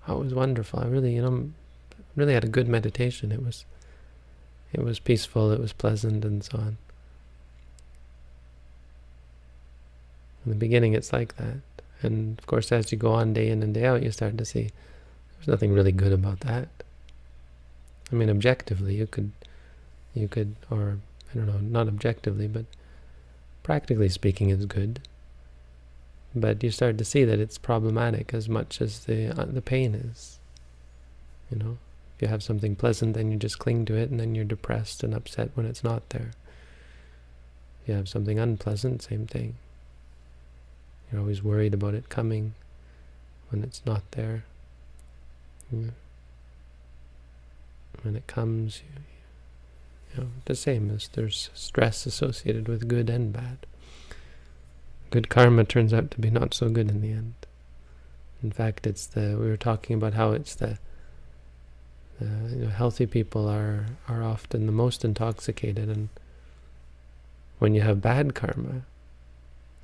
Oh, 0.07 0.21
it 0.21 0.25
was 0.25 0.35
wonderful. 0.35 0.81
I 0.81 0.87
really, 0.87 1.15
you 1.15 1.23
know, 1.23 1.51
really 2.17 2.35
had 2.35 2.45
a 2.45 2.49
good 2.49 2.69
meditation. 2.69 3.33
It 3.33 3.45
was 3.45 3.65
it 4.73 4.83
was 4.83 4.99
peaceful, 4.99 5.53
it 5.53 5.61
was 5.61 5.73
pleasant 5.73 6.25
and 6.25 6.43
so 6.43 6.59
on. 6.59 6.77
In 10.45 10.53
the 10.53 10.57
beginning 10.57 10.95
it's 10.95 11.13
like 11.13 11.37
that. 11.37 11.59
And 12.03 12.39
of 12.39 12.47
course 12.47 12.73
as 12.73 12.91
you 12.91 12.99
go 12.99 13.13
on 13.13 13.33
day 13.33 13.49
in 13.49 13.63
and 13.63 13.75
day 13.75 13.85
out 13.85 14.03
you 14.03 14.11
start 14.11 14.37
to 14.39 14.45
see 14.45 14.71
there's 15.37 15.49
nothing 15.49 15.73
really 15.73 15.93
good 15.93 16.13
about 16.13 16.41
that. 16.41 16.69
I 18.11 18.15
mean 18.15 18.31
objectively 18.31 18.97
you 18.97 19.07
could 19.07 19.33
you 20.15 20.29
could 20.29 20.57
or 20.71 20.99
I 21.33 21.39
don't 21.39 21.47
know, 21.47 21.59
not 21.59 21.89
objectively, 21.89 22.47
but 22.47 22.67
practically 23.63 24.09
speaking 24.09 24.51
it's 24.51 24.67
good. 24.67 25.01
But 26.35 26.63
you 26.63 26.71
start 26.71 26.99
to 26.99 27.05
see 27.05 27.25
that 27.25 27.41
it's 27.41 27.59
problematic 27.59 28.33
as 28.33 28.49
much 28.49 28.81
as 28.81 29.05
the 29.05 29.29
uh, 29.29 29.45
the 29.45 29.63
pain 29.63 29.95
is. 29.95 30.39
You 31.51 31.59
know? 31.59 31.79
If 32.17 32.23
you 32.23 32.29
have 32.29 32.43
something 32.43 32.77
pleasant, 32.77 33.15
then 33.15 33.31
you 33.31 33.37
just 33.37 33.59
cling 33.59 33.85
to 33.87 33.95
it, 33.95 34.11
and 34.11 34.19
then 34.19 34.35
you're 34.35 34.45
depressed 34.45 35.03
and 35.03 35.15
upset 35.15 35.51
when 35.55 35.67
it's 35.67 35.85
not 35.85 36.09
there. 36.11 36.31
If 37.83 37.89
you 37.89 37.95
have 37.95 38.09
something 38.09 38.39
unpleasant, 38.39 39.03
same 39.03 39.27
thing. 39.27 39.57
You're 41.11 41.21
always 41.21 41.43
worried 41.43 41.75
about 41.75 41.95
it 41.95 42.09
coming 42.09 42.55
when 43.51 43.63
it's 43.63 43.83
not 43.85 44.03
there. 44.13 44.45
Yeah. 45.71 45.91
When 48.03 48.17
it 48.17 48.27
comes, 48.27 48.83
you, 48.83 49.03
know, 50.17 50.29
the 50.45 50.55
same 50.55 50.91
as 50.91 51.09
there's 51.09 51.51
stress 51.55 52.07
associated 52.07 52.69
with 52.69 52.89
good 52.89 53.09
and 53.09 53.33
bad. 53.33 53.59
Good 55.11 55.29
karma 55.29 55.65
turns 55.65 55.93
out 55.93 56.11
to 56.13 56.21
be 56.21 56.31
not 56.31 56.55
so 56.55 56.69
good 56.69 56.91
in 56.91 57.01
the 57.01 57.13
end. 57.13 57.35
In 58.43 58.51
fact, 58.51 58.87
it's 58.87 59.07
the 59.07 59.37
we 59.39 59.49
were 59.49 59.57
talking 59.57 59.95
about 59.95 60.15
how 60.15 60.33
it's 60.33 60.55
the 60.55 60.79
you 62.21 62.65
know, 62.65 62.69
healthy 62.69 63.07
people 63.07 63.49
are 63.49 63.87
are 64.09 64.23
often 64.23 64.67
the 64.67 64.73
most 64.73 65.05
intoxicated, 65.05 65.89
and 65.89 66.09
when 67.59 67.75
you 67.75 67.83
have 67.83 68.01
bad 68.01 68.35
karma, 68.35 68.83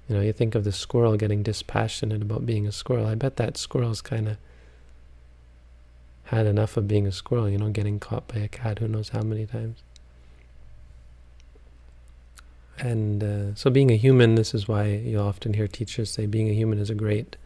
you 0.08 0.16
know, 0.16 0.20
you 0.20 0.32
think 0.32 0.54
of 0.54 0.64
the 0.64 0.72
squirrel 0.72 1.16
getting 1.16 1.42
dispassionate 1.42 2.22
about 2.22 2.46
being 2.46 2.66
a 2.66 2.72
squirrel. 2.72 3.06
I 3.06 3.14
bet 3.14 3.36
that 3.36 3.56
squirrel's 3.56 4.00
kind 4.00 4.28
of 4.28 4.36
had 6.24 6.46
enough 6.46 6.76
of 6.76 6.86
being 6.86 7.06
a 7.06 7.12
squirrel, 7.12 7.48
you 7.48 7.58
know, 7.58 7.70
getting 7.70 7.98
caught 7.98 8.28
by 8.28 8.40
a 8.40 8.48
cat 8.48 8.78
who 8.78 8.88
knows 8.88 9.10
how 9.10 9.22
many 9.22 9.46
times. 9.46 9.82
And 12.80 13.24
uh, 13.24 13.54
so 13.54 13.70
being 13.70 13.90
a 13.90 13.96
human, 13.96 14.36
this 14.36 14.54
is 14.54 14.68
why 14.68 14.86
you 14.86 15.18
often 15.18 15.54
hear 15.54 15.66
teachers 15.66 16.10
say 16.10 16.26
being 16.26 16.48
a 16.48 16.54
human 16.54 16.78
is 16.78 16.90
a 16.90 16.94
great, 16.94 17.36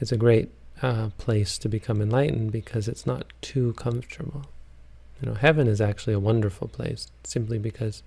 it's 0.00 0.12
a 0.12 0.16
great 0.16 0.50
uh, 0.82 1.10
place 1.18 1.56
to 1.58 1.68
become 1.68 2.02
enlightened 2.02 2.52
because 2.52 2.88
it's 2.88 3.06
not 3.06 3.32
too 3.40 3.74
comfortable. 3.74 4.46
You 5.20 5.30
know, 5.30 5.34
heaven 5.34 5.66
is 5.66 5.80
actually 5.80 6.14
a 6.14 6.20
wonderful 6.20 6.68
place 6.68 7.08
simply 7.24 7.58
because 7.58 8.02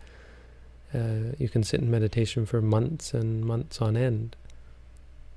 uh, 0.94 1.34
you 1.38 1.50
can 1.50 1.64
sit 1.64 1.82
in 1.82 1.90
meditation 1.90 2.46
for 2.46 2.62
months 2.62 3.14
and 3.14 3.44
months 3.44 3.82
on 3.82 3.96
end. 3.96 4.36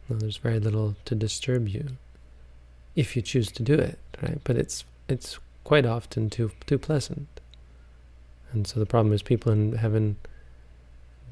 Well, 0.09 0.19
there's 0.19 0.37
very 0.37 0.59
little 0.59 0.97
to 1.05 1.15
disturb 1.15 1.69
you 1.69 1.97
if 2.95 3.17
you 3.17 3.23
choose 3.23 3.51
to 3.53 3.63
do 3.63 3.75
it, 3.75 3.99
right? 4.21 4.41
But 4.45 4.57
it's 4.57 4.85
it's 5.09 5.39
quite 5.65 5.87
often 5.87 6.29
too 6.29 6.51
too 6.67 6.79
pleasant. 6.79 7.29
And 8.53 8.67
so 8.67 8.81
the 8.81 8.87
problem 8.87 9.15
is 9.15 9.23
people 9.23 9.53
in 9.53 9.77
heaven 9.77 10.17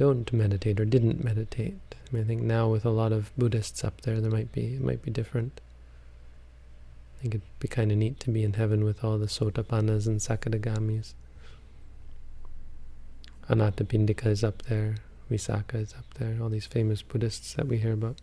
don't 0.00 0.32
meditate 0.32 0.80
or 0.80 0.86
didn't 0.86 1.22
meditate. 1.22 1.78
I 1.92 1.96
mean, 2.10 2.24
I 2.24 2.26
think 2.26 2.40
now 2.40 2.70
with 2.70 2.86
a 2.86 2.90
lot 2.90 3.12
of 3.12 3.36
Buddhists 3.36 3.84
up 3.84 4.00
there, 4.00 4.18
there 4.18 4.30
might 4.30 4.50
be 4.50 4.76
it 4.76 4.80
might 4.80 5.02
be 5.02 5.10
different. 5.10 5.60
I 7.14 7.20
think 7.20 7.34
it'd 7.34 7.58
be 7.58 7.68
kind 7.68 7.92
of 7.92 7.98
neat 7.98 8.18
to 8.20 8.30
be 8.30 8.42
in 8.42 8.54
heaven 8.54 8.82
with 8.82 9.04
all 9.04 9.18
the 9.18 9.26
Sotapannas 9.26 10.06
and 10.06 10.18
Sakadagamis. 10.18 11.12
Anathapindika 13.50 14.28
is 14.28 14.42
up 14.42 14.62
there, 14.62 14.94
Visakha 15.30 15.74
is 15.74 15.92
up 15.92 16.14
there, 16.14 16.38
all 16.40 16.48
these 16.48 16.64
famous 16.64 17.02
Buddhists 17.02 17.52
that 17.52 17.66
we 17.66 17.76
hear 17.76 17.92
about. 17.92 18.16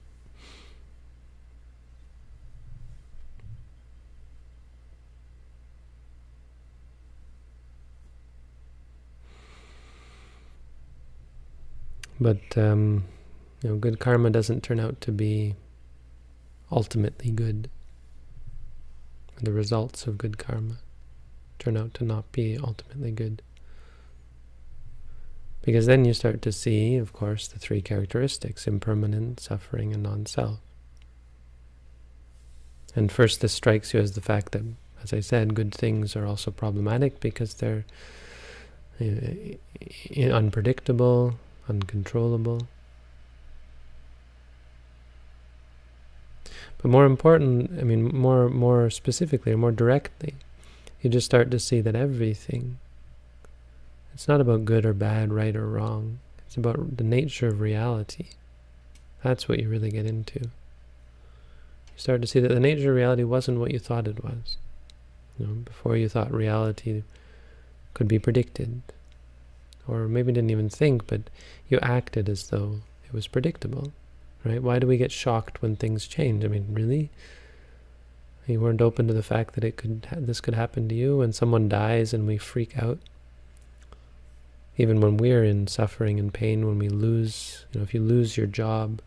But 12.20 12.58
um, 12.58 13.06
you 13.62 13.70
know, 13.70 13.76
good 13.76 14.00
karma 14.00 14.30
doesn't 14.30 14.64
turn 14.64 14.80
out 14.80 15.02
to 15.02 15.12
be 15.12 15.56
ultimately 16.72 17.32
good. 17.32 17.70
The 19.42 19.52
results 19.52 20.08
of 20.08 20.18
good 20.18 20.38
karma 20.38 20.78
turn 21.60 21.78
out 21.78 21.94
to 21.96 22.04
not 22.04 22.32
be 22.32 22.58
ultimately 22.58 23.12
good. 23.12 23.42
Because 25.62 25.86
then 25.86 26.06
you 26.06 26.14
start 26.14 26.42
to 26.44 26.52
see, 26.52 26.96
of 26.96 27.14
course, 27.14 27.48
the 27.48 27.60
three 27.60 27.82
characteristics, 27.82 28.68
impermanent, 28.68 29.40
suffering, 29.40 29.94
and 29.94 30.04
non-self. 30.04 30.60
And 32.96 33.12
first 33.12 33.42
this 33.42 33.54
strikes 33.54 33.94
you 33.94 34.00
as 34.00 34.14
the 34.14 34.22
fact 34.22 34.54
that, 34.54 34.64
as 35.04 35.14
I 35.14 35.20
said, 35.20 35.56
good 35.56 35.74
things 35.74 36.16
are 36.16 36.26
also 36.26 36.52
problematic 36.52 37.20
because 37.20 37.56
they're 37.56 37.86
uh, 39.02 39.56
unpredictable, 40.32 41.38
uncontrollable. 41.70 42.68
But 46.78 46.92
more 46.92 47.06
important, 47.06 47.72
I 47.80 47.84
mean, 47.84 48.16
more 48.16 48.50
more 48.50 48.90
specifically 48.90 49.52
or 49.52 49.58
more 49.58 49.72
directly, 49.72 50.36
you 51.02 51.10
just 51.10 51.26
start 51.26 51.50
to 51.52 51.60
see 51.60 51.82
that 51.82 51.96
everything, 51.96 52.78
it's 54.14 54.28
not 54.28 54.42
about 54.42 54.66
good 54.66 54.86
or 54.86 54.94
bad, 54.94 55.34
right 55.34 55.56
or 55.56 55.68
wrong. 55.68 56.20
It's 56.46 56.56
about 56.56 56.98
the 56.98 57.04
nature 57.04 57.48
of 57.48 57.62
reality. 57.62 58.28
That's 59.24 59.50
what 59.50 59.60
you 59.60 59.70
really 59.70 59.92
get 59.92 60.06
into. 60.06 60.40
You 60.40 61.98
start 61.98 62.22
to 62.22 62.28
see 62.28 62.40
that 62.40 62.50
the 62.50 62.60
nature 62.60 62.92
of 62.92 62.96
reality 62.96 63.24
wasn't 63.24 63.60
what 63.60 63.72
you 63.72 63.80
thought 63.80 64.08
it 64.08 64.24
was. 64.24 64.58
You 65.38 65.48
know, 65.48 65.54
before 65.54 65.98
you 65.98 66.08
thought 66.08 66.32
reality 66.32 67.04
could 67.94 68.08
be 68.08 68.20
predicted. 68.20 68.82
Or 69.88 70.08
maybe 70.08 70.32
didn't 70.32 70.50
even 70.50 70.70
think, 70.70 71.08
but 71.08 71.22
you 71.70 71.80
acted 71.82 72.28
as 72.30 72.50
though 72.50 72.82
it 73.06 73.14
was 73.14 73.28
predictable 73.28 73.94
right? 74.48 74.64
Why 74.64 74.80
do 74.80 74.88
we 74.88 74.98
get 74.98 75.12
shocked 75.12 75.62
when 75.62 75.76
things 75.76 76.08
change? 76.08 76.44
I 76.44 76.48
mean, 76.48 76.68
really? 76.72 77.10
You 78.46 78.62
weren't 78.62 78.82
open 78.82 79.08
to 79.08 79.14
the 79.14 79.24
fact 79.24 79.56
that 79.56 79.64
it 79.66 79.76
could 79.76 80.08
this 80.12 80.40
could 80.40 80.56
happen 80.56 80.88
to 80.88 80.96
you 80.96 81.18
when 81.18 81.34
someone 81.34 81.68
dies 81.68 82.14
and 82.14 82.26
we 82.26 82.38
freak 82.38 82.78
out. 82.78 83.00
Even 84.78 85.02
when 85.02 85.18
we're 85.18 85.44
in 85.44 85.68
suffering 85.68 86.20
and 86.20 86.34
pain, 86.34 86.66
when 86.66 86.80
we 86.80 86.88
lose, 86.88 87.66
you 87.72 87.80
know, 87.80 87.84
if 87.84 87.94
you 87.94 88.02
lose 88.02 88.38
your 88.38 88.48
job, 88.48 89.02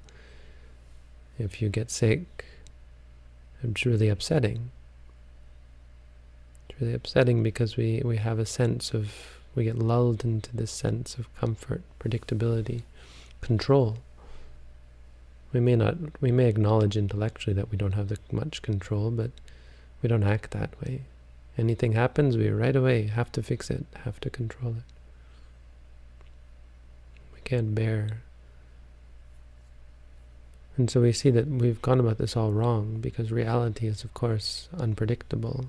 if 1.39 1.63
you 1.63 1.69
get 1.69 1.91
sick, 1.91 2.45
it's 3.63 3.87
really 3.87 4.09
upsetting. 4.09 4.73
It's 6.69 6.81
really 6.81 6.93
upsetting 6.93 7.43
because 7.43 7.77
we, 7.77 8.03
we 8.05 8.17
have 8.17 8.39
a 8.41 8.47
sense 8.47 8.93
of, 8.93 9.15
we 9.55 9.65
get 9.65 9.79
lulled 9.79 10.25
into 10.25 10.55
this 10.57 10.71
sense 10.71 11.17
of 11.17 11.35
comfort, 11.35 11.83
predictability, 11.99 12.83
control. 13.41 13.99
We 15.53 15.61
may 15.61 15.75
not 15.75 15.97
we 16.21 16.31
may 16.31 16.47
acknowledge 16.47 16.97
intellectually 16.97 17.55
that 17.55 17.71
we 17.71 17.77
don't 17.77 17.93
have 17.93 18.13
much 18.33 18.63
control 18.63 19.11
but 19.11 19.31
we 20.03 20.09
don't 20.09 20.23
act 20.23 20.53
that 20.53 20.81
way. 20.81 21.03
Anything 21.59 21.93
happens 21.93 22.37
we 22.37 22.49
right 22.51 22.77
away 22.77 23.09
have 23.09 23.33
to 23.33 23.43
fix 23.43 23.71
it 23.71 23.85
have 24.05 24.21
to 24.21 24.31
control 24.31 24.77
it. 24.79 24.85
We 27.35 27.41
can't 27.43 27.75
bear. 27.75 28.23
And 30.77 30.89
so 30.89 31.01
we 31.01 31.13
see 31.13 31.31
that 31.31 31.49
we've 31.49 31.83
gone 31.83 31.99
about 32.01 32.19
this 32.19 32.37
all 32.37 32.53
wrong 32.53 32.99
because 33.01 33.33
reality 33.33 33.89
is 33.89 34.05
of 34.05 34.15
course 34.15 34.69
unpredictable 34.79 35.67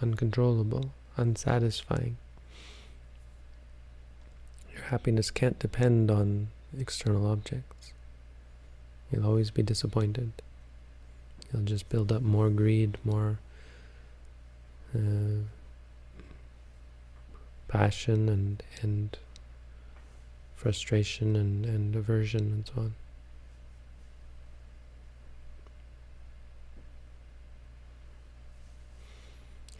uncontrollable 0.00 0.92
unsatisfying 1.16 2.16
happiness 4.88 5.30
can't 5.30 5.58
depend 5.58 6.10
on 6.10 6.48
external 6.78 7.26
objects 7.26 7.92
You'll 9.10 9.26
always 9.26 9.50
be 9.50 9.62
disappointed. 9.62 10.32
You'll 11.52 11.62
just 11.62 11.88
build 11.88 12.12
up 12.12 12.22
more 12.22 12.50
greed, 12.50 12.98
more 13.04 13.38
uh, 14.94 15.44
passion 17.68 18.28
and 18.28 18.62
and 18.82 19.16
frustration 20.56 21.36
and, 21.36 21.64
and 21.64 21.94
aversion 21.94 22.40
and 22.40 22.66
so 22.66 22.72
on. 22.82 22.94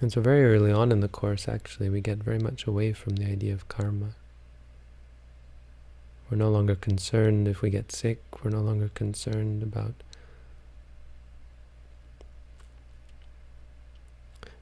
And 0.01 0.13
so 0.13 0.21
very 0.21 0.45
early 0.45 0.71
on 0.71 0.93
in 0.93 1.01
the 1.01 1.09
course, 1.09 1.49
actually, 1.49 1.91
we 1.91 2.01
get 2.01 2.19
very 2.19 2.39
much 2.39 2.67
away 2.67 2.93
from 2.93 3.17
the 3.17 3.27
idea 3.27 3.53
of 3.53 3.67
karma. 3.67 4.11
We're 6.31 6.37
no 6.37 6.51
longer 6.51 6.75
concerned 6.75 7.49
if 7.49 7.63
we 7.63 7.71
get 7.71 7.93
sick. 7.93 8.23
We're 8.45 8.51
no 8.51 8.61
longer 8.61 8.91
concerned 8.95 9.63
about 9.63 9.95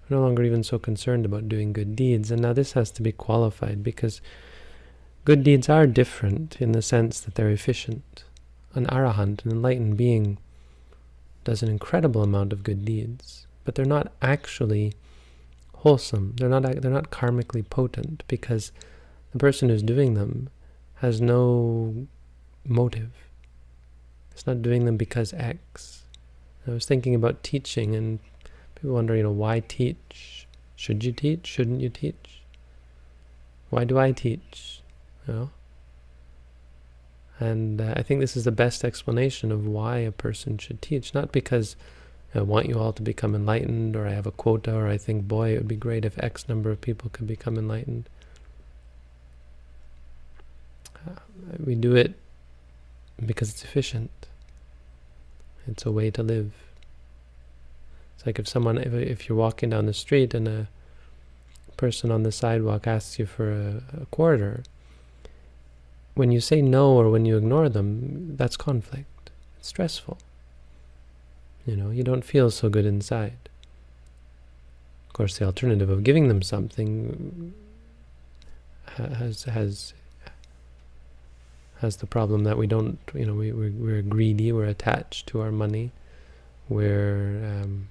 We're 0.08 0.18
no 0.18 0.22
longer 0.22 0.44
even 0.44 0.62
so 0.62 0.78
concerned 0.78 1.24
about 1.24 1.48
doing 1.48 1.72
good 1.72 1.96
deeds. 1.96 2.30
And 2.30 2.42
now 2.42 2.52
this 2.52 2.72
has 2.72 2.90
to 2.92 3.02
be 3.02 3.12
qualified 3.12 3.82
because 3.82 4.20
good 5.24 5.42
deeds 5.42 5.68
are 5.68 5.86
different 5.86 6.60
in 6.60 6.72
the 6.72 6.82
sense 6.82 7.20
that 7.20 7.34
they're 7.34 7.50
efficient. 7.50 8.24
An 8.74 8.86
arahant, 8.86 9.44
an 9.44 9.50
enlightened 9.50 9.96
being, 9.96 10.38
does 11.44 11.62
an 11.62 11.68
incredible 11.68 12.22
amount 12.22 12.52
of 12.52 12.62
good 12.62 12.84
deeds, 12.84 13.46
but 13.64 13.74
they're 13.74 13.84
not 13.84 14.12
actually 14.22 14.92
wholesome. 15.76 16.34
They're 16.36 16.48
not 16.48 16.62
they're 16.62 16.90
not 16.90 17.10
karmically 17.10 17.68
potent 17.68 18.22
because 18.28 18.72
the 19.32 19.38
person 19.38 19.68
who's 19.68 19.82
doing 19.82 20.14
them 20.14 20.50
has 21.06 21.20
no 21.20 22.08
motive. 22.66 23.12
It's 24.32 24.44
not 24.44 24.60
doing 24.60 24.86
them 24.86 24.96
because 24.96 25.32
X. 25.32 26.02
I 26.66 26.72
was 26.72 26.84
thinking 26.84 27.14
about 27.14 27.44
teaching 27.44 27.94
and 27.94 28.18
people 28.74 28.90
wonder, 28.90 29.14
you 29.14 29.22
know, 29.22 29.30
why 29.30 29.60
teach? 29.60 30.48
Should 30.74 31.04
you 31.04 31.12
teach? 31.12 31.46
Shouldn't 31.46 31.80
you 31.80 31.90
teach? 31.90 32.42
Why 33.70 33.84
do 33.84 33.96
I 34.00 34.10
teach? 34.10 34.82
You 35.28 35.34
know? 35.34 35.50
And 37.38 37.80
uh, 37.80 37.94
I 37.96 38.02
think 38.02 38.18
this 38.18 38.36
is 38.36 38.42
the 38.42 38.50
best 38.50 38.84
explanation 38.84 39.52
of 39.52 39.64
why 39.64 39.98
a 39.98 40.10
person 40.10 40.58
should 40.58 40.82
teach. 40.82 41.14
Not 41.14 41.30
because 41.30 41.76
I 42.34 42.40
want 42.40 42.66
you 42.66 42.80
all 42.80 42.92
to 42.92 43.02
become 43.02 43.36
enlightened, 43.36 43.94
or 43.94 44.08
I 44.08 44.12
have 44.12 44.26
a 44.26 44.32
quota, 44.32 44.74
or 44.74 44.88
I 44.88 44.98
think, 44.98 45.28
boy, 45.28 45.50
it 45.54 45.58
would 45.58 45.68
be 45.68 45.76
great 45.76 46.04
if 46.04 46.18
X 46.18 46.48
number 46.48 46.72
of 46.72 46.80
people 46.80 47.10
could 47.10 47.28
become 47.28 47.56
enlightened. 47.56 48.08
We 51.64 51.74
do 51.74 51.94
it 51.94 52.14
because 53.24 53.50
it's 53.50 53.64
efficient. 53.64 54.10
It's 55.66 55.84
a 55.84 55.90
way 55.90 56.10
to 56.10 56.22
live. 56.22 56.52
It's 58.16 58.26
like 58.26 58.38
if 58.38 58.48
someone, 58.48 58.78
if, 58.78 58.92
if 58.92 59.28
you're 59.28 59.38
walking 59.38 59.70
down 59.70 59.86
the 59.86 59.92
street 59.92 60.34
and 60.34 60.46
a 60.46 60.68
person 61.76 62.10
on 62.10 62.22
the 62.22 62.32
sidewalk 62.32 62.86
asks 62.86 63.18
you 63.18 63.26
for 63.26 63.50
a, 63.50 63.82
a 64.02 64.06
quarter, 64.06 64.62
when 66.14 66.32
you 66.32 66.40
say 66.40 66.62
no 66.62 66.92
or 66.92 67.10
when 67.10 67.26
you 67.26 67.36
ignore 67.36 67.68
them, 67.68 68.36
that's 68.36 68.56
conflict. 68.56 69.30
It's 69.58 69.68
stressful. 69.68 70.18
You 71.66 71.76
know, 71.76 71.90
you 71.90 72.02
don't 72.02 72.24
feel 72.24 72.50
so 72.50 72.68
good 72.68 72.86
inside. 72.86 73.48
Of 75.08 75.12
course, 75.12 75.38
the 75.38 75.44
alternative 75.44 75.90
of 75.90 76.04
giving 76.04 76.28
them 76.28 76.42
something 76.42 77.52
has 78.96 79.44
has 79.44 79.92
has 81.80 81.96
the 81.96 82.06
problem 82.06 82.44
that 82.44 82.56
we 82.56 82.66
don't, 82.66 82.98
you 83.14 83.26
know, 83.26 83.34
we 83.34 83.52
we're, 83.52 83.70
we're 83.70 84.02
greedy, 84.02 84.52
we're 84.52 84.64
attached 84.64 85.26
to 85.28 85.40
our 85.40 85.52
money, 85.52 85.92
we're 86.68 87.44
um, 87.44 87.88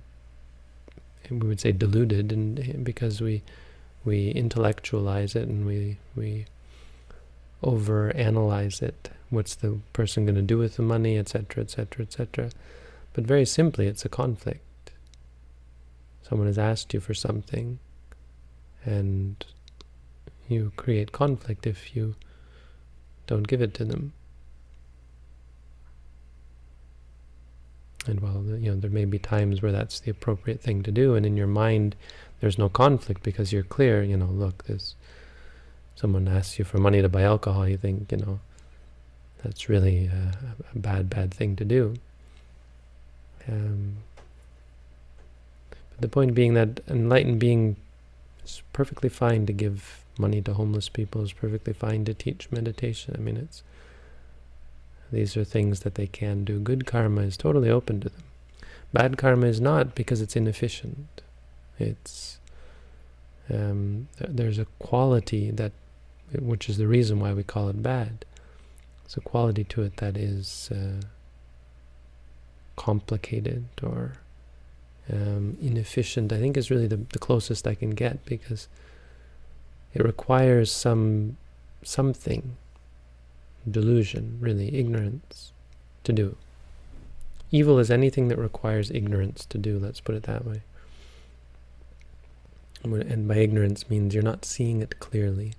we 1.29 1.47
would 1.47 1.59
say 1.59 1.71
deluded, 1.71 2.31
and 2.31 2.83
because 2.83 3.21
we 3.21 3.43
we 4.03 4.29
intellectualize 4.29 5.35
it 5.35 5.47
and 5.47 5.65
we 5.65 5.97
we 6.15 6.45
over 7.63 8.15
analyze 8.15 8.81
it. 8.81 9.09
What's 9.29 9.55
the 9.55 9.79
person 9.93 10.25
going 10.25 10.35
to 10.35 10.41
do 10.41 10.57
with 10.57 10.75
the 10.75 10.83
money, 10.83 11.17
etc., 11.17 11.63
etc., 11.63 12.03
etc. 12.05 12.49
But 13.13 13.25
very 13.25 13.45
simply, 13.45 13.87
it's 13.87 14.05
a 14.05 14.09
conflict. 14.09 14.91
Someone 16.21 16.47
has 16.47 16.57
asked 16.57 16.93
you 16.93 16.99
for 16.99 17.13
something, 17.13 17.79
and 18.83 19.43
you 20.47 20.71
create 20.75 21.11
conflict 21.11 21.65
if 21.65 21.95
you 21.95 22.15
don't 23.27 23.47
give 23.47 23.61
it 23.61 23.73
to 23.75 23.85
them. 23.85 24.13
And 28.07 28.19
while 28.19 28.43
you 28.59 28.71
know 28.71 28.77
there 28.77 28.91
may 28.91 29.05
be 29.05 29.17
times 29.17 29.61
where 29.61 29.71
that's 29.71 29.99
the 29.99 30.11
appropriate 30.11 30.61
thing 30.61 30.83
to 30.83 30.91
do, 30.91 31.15
and 31.15 31.25
in 31.25 31.35
your 31.35 31.47
mind 31.47 31.95
there's 32.39 32.57
no 32.57 32.69
conflict 32.69 33.23
because 33.23 33.51
you're 33.51 33.63
clear. 33.63 34.03
You 34.03 34.17
know, 34.17 34.27
look, 34.27 34.65
this 34.65 34.95
someone 35.95 36.27
asks 36.27 36.59
you 36.59 36.65
for 36.65 36.77
money 36.77 37.01
to 37.01 37.09
buy 37.09 37.23
alcohol, 37.23 37.67
you 37.67 37.77
think, 37.77 38.11
you 38.11 38.17
know, 38.17 38.39
that's 39.43 39.69
really 39.69 40.07
a, 40.07 40.37
a 40.73 40.79
bad, 40.79 41.09
bad 41.09 41.33
thing 41.33 41.55
to 41.55 41.65
do. 41.65 41.95
Um, 43.47 43.97
but 45.67 46.01
the 46.01 46.09
point 46.09 46.33
being 46.33 46.53
that 46.55 46.81
enlightened 46.89 47.39
being 47.39 47.77
is 48.43 48.61
perfectly 48.73 49.09
fine 49.09 49.45
to 49.45 49.53
give 49.53 50.04
money 50.17 50.41
to 50.41 50.53
homeless 50.53 50.89
people, 50.89 51.21
is 51.23 51.33
perfectly 51.33 51.73
fine 51.73 52.05
to 52.05 52.13
teach 52.13 52.51
meditation. 52.51 53.15
I 53.17 53.21
mean, 53.21 53.37
it's 53.37 53.63
these 55.11 55.37
are 55.37 55.43
things 55.43 55.81
that 55.81 55.95
they 55.95 56.07
can 56.07 56.43
do. 56.43 56.59
Good 56.59 56.85
karma 56.85 57.21
is 57.21 57.37
totally 57.37 57.69
open 57.69 58.01
to 58.01 58.09
them. 58.09 58.23
Bad 58.91 59.17
karma 59.17 59.47
is 59.47 59.61
not 59.61 59.95
because 59.95 60.21
it's 60.21 60.35
inefficient. 60.35 61.21
It's 61.79 62.39
um, 63.49 64.07
there's 64.19 64.57
a 64.57 64.65
quality 64.79 65.51
that 65.51 65.71
which 66.39 66.67
is 66.69 66.77
the 66.77 66.87
reason 66.87 67.19
why 67.19 67.33
we 67.33 67.43
call 67.43 67.69
it 67.69 67.83
bad. 67.83 68.25
There's 69.03 69.17
a 69.17 69.21
quality 69.21 69.63
to 69.65 69.83
it 69.83 69.97
that 69.97 70.17
is 70.17 70.71
uh, 70.71 71.05
complicated 72.75 73.65
or 73.83 74.13
um, 75.11 75.57
inefficient. 75.61 76.33
I 76.33 76.39
think 76.39 76.57
is 76.57 76.71
really 76.71 76.87
the, 76.87 76.97
the 76.97 77.19
closest 77.19 77.67
I 77.67 77.75
can 77.75 77.91
get 77.91 78.25
because 78.25 78.67
it 79.95 80.03
requires 80.03 80.71
some 80.71 81.37
something, 81.81 82.57
delusion, 83.69 84.37
really, 84.41 84.75
ignorance, 84.75 85.53
to 86.03 86.11
do. 86.11 86.35
Evil 87.49 87.79
is 87.79 87.89
anything 87.89 88.27
that 88.27 88.37
requires 88.37 88.91
ignorance 88.91 89.45
to 89.45 89.57
do, 89.57 89.79
let's 89.79 90.01
put 90.01 90.15
it 90.15 90.23
that 90.23 90.45
way. 90.45 90.61
And 92.83 93.27
by 93.27 93.37
ignorance 93.37 93.89
means 93.89 94.13
you're 94.13 94.21
not 94.21 94.45
seeing 94.45 94.81
it 94.81 94.99
clearly. 94.99 95.53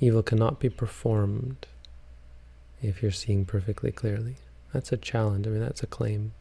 Evil 0.00 0.22
cannot 0.22 0.58
be 0.58 0.68
performed 0.68 1.66
if 2.82 3.00
you're 3.00 3.10
seeing 3.10 3.44
perfectly 3.44 3.92
clearly. 3.92 4.36
That's 4.72 4.92
a 4.92 4.96
challenge. 4.96 5.46
I 5.46 5.50
mean, 5.50 5.60
that's 5.60 5.82
a 5.82 5.86
claim. 5.86 6.32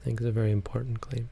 I 0.00 0.04
think 0.04 0.20
it's 0.20 0.28
a 0.28 0.32
very 0.32 0.52
important 0.52 1.00
claim. 1.00 1.28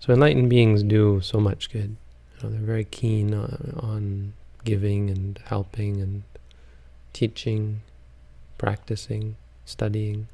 So 0.00 0.12
enlightened 0.12 0.48
beings 0.48 0.82
do 0.82 1.20
so 1.20 1.40
much 1.40 1.70
good. 1.70 1.96
You 2.36 2.42
know, 2.42 2.50
they're 2.50 2.60
very 2.60 2.84
keen 2.84 3.34
on, 3.34 3.78
on 3.80 4.32
giving 4.64 5.10
and 5.10 5.38
helping 5.46 6.00
and 6.00 6.22
teaching, 7.12 7.82
practicing, 8.58 9.36
studying. 9.64 10.28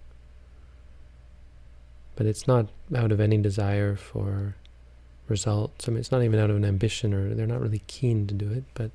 But 2.17 2.27
it's 2.27 2.47
not 2.47 2.69
out 2.95 3.11
of 3.11 3.21
any 3.21 3.39
desire 3.39 3.97
for 3.97 4.55
results. 5.29 5.89
I 5.89 5.93
mean, 5.93 6.01
it's 6.01 6.13
not 6.13 6.23
even 6.23 6.39
out 6.39 6.51
of 6.51 6.57
an 6.57 6.65
ambition 6.65 7.15
or 7.15 7.35
they're 7.35 7.47
not 7.47 7.61
really 7.61 7.83
keen 7.87 8.27
to 8.27 8.35
do 8.35 8.51
it, 8.51 8.65
but 8.75 8.91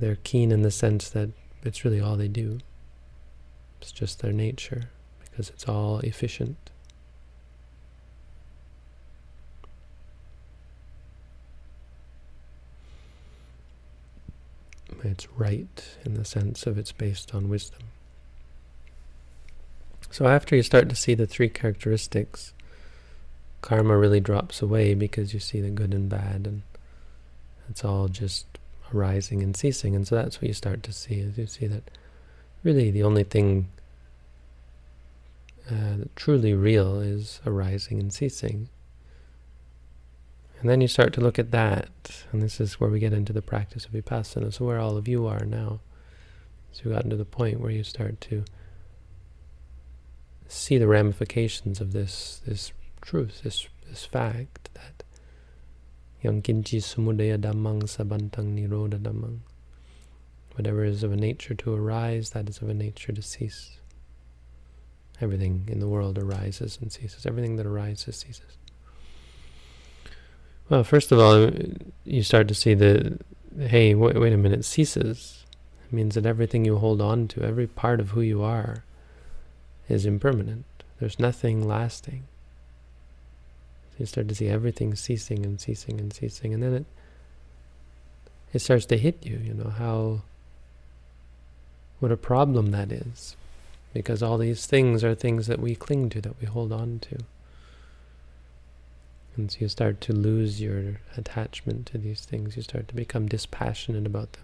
they're 0.00 0.16
keen 0.16 0.50
in 0.50 0.62
the 0.62 0.70
sense 0.70 1.10
that 1.10 1.30
it's 1.62 1.84
really 1.84 2.00
all 2.00 2.16
they 2.16 2.28
do. 2.28 2.58
It's 3.80 3.92
just 3.92 4.20
their 4.20 4.32
nature 4.32 4.90
because 5.20 5.50
it's 5.50 5.68
all 5.68 5.98
efficient. 6.00 6.67
It's 15.04 15.28
right 15.32 15.96
in 16.04 16.14
the 16.14 16.24
sense 16.24 16.66
of 16.66 16.78
it's 16.78 16.92
based 16.92 17.34
on 17.34 17.48
wisdom. 17.48 17.80
So 20.10 20.26
after 20.26 20.56
you 20.56 20.62
start 20.62 20.88
to 20.88 20.96
see 20.96 21.14
the 21.14 21.26
three 21.26 21.48
characteristics 21.48 22.52
karma 23.60 23.96
really 23.96 24.20
drops 24.20 24.62
away 24.62 24.94
because 24.94 25.34
you 25.34 25.40
see 25.40 25.60
the 25.60 25.70
good 25.70 25.92
and 25.92 26.08
bad 26.08 26.46
and 26.46 26.62
it's 27.68 27.84
all 27.84 28.08
just 28.08 28.46
arising 28.94 29.42
and 29.42 29.56
ceasing. 29.56 29.94
And 29.94 30.06
so 30.06 30.14
that's 30.14 30.40
what 30.40 30.48
you 30.48 30.54
start 30.54 30.82
to 30.84 30.92
see, 30.92 31.16
is 31.16 31.36
you 31.36 31.46
see 31.46 31.66
that 31.66 31.90
really 32.64 32.90
the 32.90 33.02
only 33.02 33.24
thing 33.24 33.68
uh, 35.70 36.04
truly 36.16 36.54
real 36.54 37.00
is 37.00 37.40
arising 37.44 38.00
and 38.00 38.12
ceasing. 38.12 38.68
And 40.60 40.68
then 40.68 40.80
you 40.80 40.88
start 40.88 41.12
to 41.14 41.20
look 41.20 41.38
at 41.38 41.52
that, 41.52 42.24
and 42.32 42.42
this 42.42 42.60
is 42.60 42.80
where 42.80 42.90
we 42.90 42.98
get 42.98 43.12
into 43.12 43.32
the 43.32 43.42
practice 43.42 43.84
of 43.84 43.92
vipassana, 43.92 44.52
so 44.52 44.64
where 44.64 44.80
all 44.80 44.96
of 44.96 45.06
you 45.06 45.26
are 45.26 45.44
now. 45.44 45.80
So 46.72 46.82
you've 46.84 46.94
gotten 46.94 47.10
to 47.10 47.16
the 47.16 47.24
point 47.24 47.60
where 47.60 47.70
you 47.70 47.84
start 47.84 48.20
to 48.22 48.44
see 50.48 50.78
the 50.78 50.88
ramifications 50.88 51.80
of 51.80 51.92
this 51.92 52.40
this 52.44 52.72
truth, 53.00 53.42
this, 53.44 53.68
this 53.88 54.04
fact 54.04 54.70
that 54.74 55.04
yang 56.22 56.42
kinchi 56.42 56.78
samudaya 56.78 57.38
dhammang 57.38 57.82
sabantang 57.82 58.58
nirodha 58.58 58.98
dhammang. 58.98 59.38
Whatever 60.54 60.84
is 60.84 61.04
of 61.04 61.12
a 61.12 61.16
nature 61.16 61.54
to 61.54 61.72
arise, 61.72 62.30
that 62.30 62.48
is 62.48 62.60
of 62.60 62.68
a 62.68 62.74
nature 62.74 63.12
to 63.12 63.22
cease. 63.22 63.78
Everything 65.20 65.68
in 65.70 65.78
the 65.78 65.86
world 65.86 66.18
arises 66.18 66.78
and 66.80 66.90
ceases. 66.90 67.26
Everything 67.26 67.56
that 67.56 67.66
arises 67.66 68.16
ceases. 68.16 68.58
Well, 70.68 70.84
first 70.84 71.12
of 71.12 71.18
all, 71.18 71.50
you 72.04 72.22
start 72.22 72.48
to 72.48 72.54
see 72.54 72.74
the, 72.74 73.18
hey, 73.58 73.94
wait, 73.94 74.18
wait 74.18 74.32
a 74.32 74.36
minute, 74.36 74.64
ceases. 74.64 75.44
It 75.86 75.92
means 75.94 76.14
that 76.14 76.26
everything 76.26 76.64
you 76.64 76.78
hold 76.78 77.00
on 77.00 77.28
to, 77.28 77.42
every 77.42 77.66
part 77.66 78.00
of 78.00 78.10
who 78.10 78.20
you 78.20 78.42
are, 78.42 78.84
is 79.88 80.04
impermanent. 80.04 80.64
There's 81.00 81.18
nothing 81.18 81.66
lasting 81.66 82.24
you 83.98 84.06
start 84.06 84.28
to 84.28 84.34
see 84.34 84.48
everything 84.48 84.94
ceasing 84.94 85.44
and 85.44 85.60
ceasing 85.60 85.98
and 85.98 86.12
ceasing, 86.12 86.54
and 86.54 86.62
then 86.62 86.74
it 86.74 86.86
it 88.52 88.60
starts 88.60 88.86
to 88.86 88.96
hit 88.96 89.26
you, 89.26 89.38
you 89.38 89.52
know, 89.52 89.70
how 89.70 90.22
what 91.98 92.12
a 92.12 92.16
problem 92.16 92.70
that 92.70 92.92
is. 92.92 93.36
Because 93.92 94.22
all 94.22 94.38
these 94.38 94.66
things 94.66 95.02
are 95.02 95.14
things 95.14 95.48
that 95.48 95.58
we 95.58 95.74
cling 95.74 96.08
to, 96.10 96.20
that 96.20 96.40
we 96.40 96.46
hold 96.46 96.72
on 96.72 97.00
to. 97.00 97.18
And 99.38 99.56
you 99.60 99.68
start 99.68 100.00
to 100.00 100.12
lose 100.12 100.60
your 100.60 101.00
attachment 101.16 101.86
to 101.86 101.98
these 101.98 102.22
things. 102.22 102.56
You 102.56 102.62
start 102.62 102.88
to 102.88 102.94
become 102.94 103.28
dispassionate 103.28 104.04
about 104.04 104.32
them. 104.32 104.42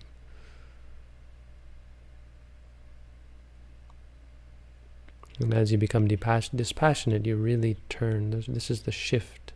And 5.41 5.53
as 5.53 5.73
you 5.73 5.79
become 5.79 6.07
dispassionate, 6.07 7.27
you 7.27 7.35
really 7.35 7.77
turn. 7.89 8.31
This 8.31 8.71
is 8.71 8.83
the 8.83 8.93
shift 8.93 9.53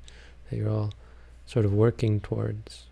that 0.51 0.57
you're 0.57 0.68
all 0.68 0.92
sort 1.46 1.64
of 1.64 1.72
working 1.72 2.18
towards, 2.18 2.87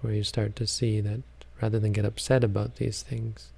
where 0.00 0.12
you 0.12 0.24
start 0.24 0.56
to 0.56 0.66
see 0.66 1.00
that 1.00 1.20
rather 1.62 1.78
than 1.78 1.92
get 1.92 2.04
upset 2.04 2.42
about 2.42 2.76
these 2.76 3.00
things, 3.00 3.52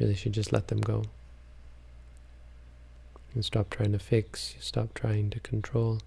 really 0.00 0.14
should 0.14 0.32
just 0.32 0.54
let 0.54 0.68
them 0.68 0.80
go. 0.80 1.04
You 3.36 3.42
stop 3.42 3.68
trying 3.68 3.92
to 3.92 3.98
fix, 3.98 4.54
you 4.56 4.62
stop 4.62 4.94
trying 4.94 5.28
to 5.28 5.40
control. 5.40 6.00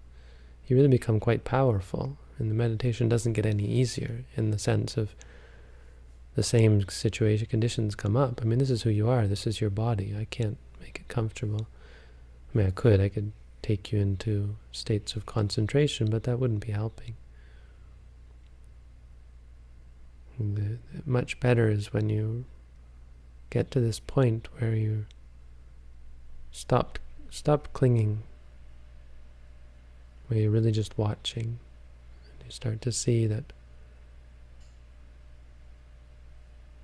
You 0.66 0.74
really 0.74 0.88
become 0.88 1.20
quite 1.20 1.44
powerful, 1.44 2.18
and 2.38 2.50
the 2.50 2.56
meditation 2.56 3.08
doesn't 3.08 3.34
get 3.34 3.46
any 3.46 3.64
easier 3.64 4.24
in 4.36 4.50
the 4.50 4.58
sense 4.58 4.96
of 4.96 5.14
the 6.34 6.42
same 6.42 6.88
situation 6.88 7.46
conditions 7.46 7.94
come 7.94 8.16
up. 8.16 8.40
I 8.42 8.46
mean, 8.46 8.58
this 8.58 8.70
is 8.70 8.82
who 8.82 8.90
you 8.90 9.08
are. 9.08 9.28
This 9.28 9.46
is 9.46 9.60
your 9.60 9.70
body. 9.70 10.12
I 10.18 10.24
can't 10.24 10.58
make 10.80 10.98
it 10.98 11.06
comfortable. 11.06 11.68
I 12.52 12.58
mean, 12.58 12.66
I 12.66 12.70
could. 12.70 13.00
I 13.00 13.08
could 13.08 13.30
take 13.62 13.92
you 13.92 14.00
into 14.00 14.56
states 14.72 15.14
of 15.14 15.24
concentration, 15.24 16.10
but 16.10 16.24
that 16.24 16.40
wouldn't 16.40 16.66
be 16.66 16.72
helping. 16.72 17.14
The, 20.36 20.78
much 21.06 21.38
better 21.38 21.68
is 21.68 21.92
when 21.92 22.08
you 22.08 22.44
get 23.50 23.70
to 23.70 23.80
this 23.80 24.00
point 24.00 24.48
where 24.58 24.74
you 24.74 25.06
stop 26.50 26.98
stop 27.30 27.72
clinging, 27.72 28.22
where 30.28 30.40
you're 30.40 30.50
really 30.50 30.72
just 30.72 30.98
watching, 30.98 31.58
and 32.24 32.44
you 32.44 32.50
start 32.50 32.80
to 32.82 32.92
see 32.92 33.26
that 33.26 33.52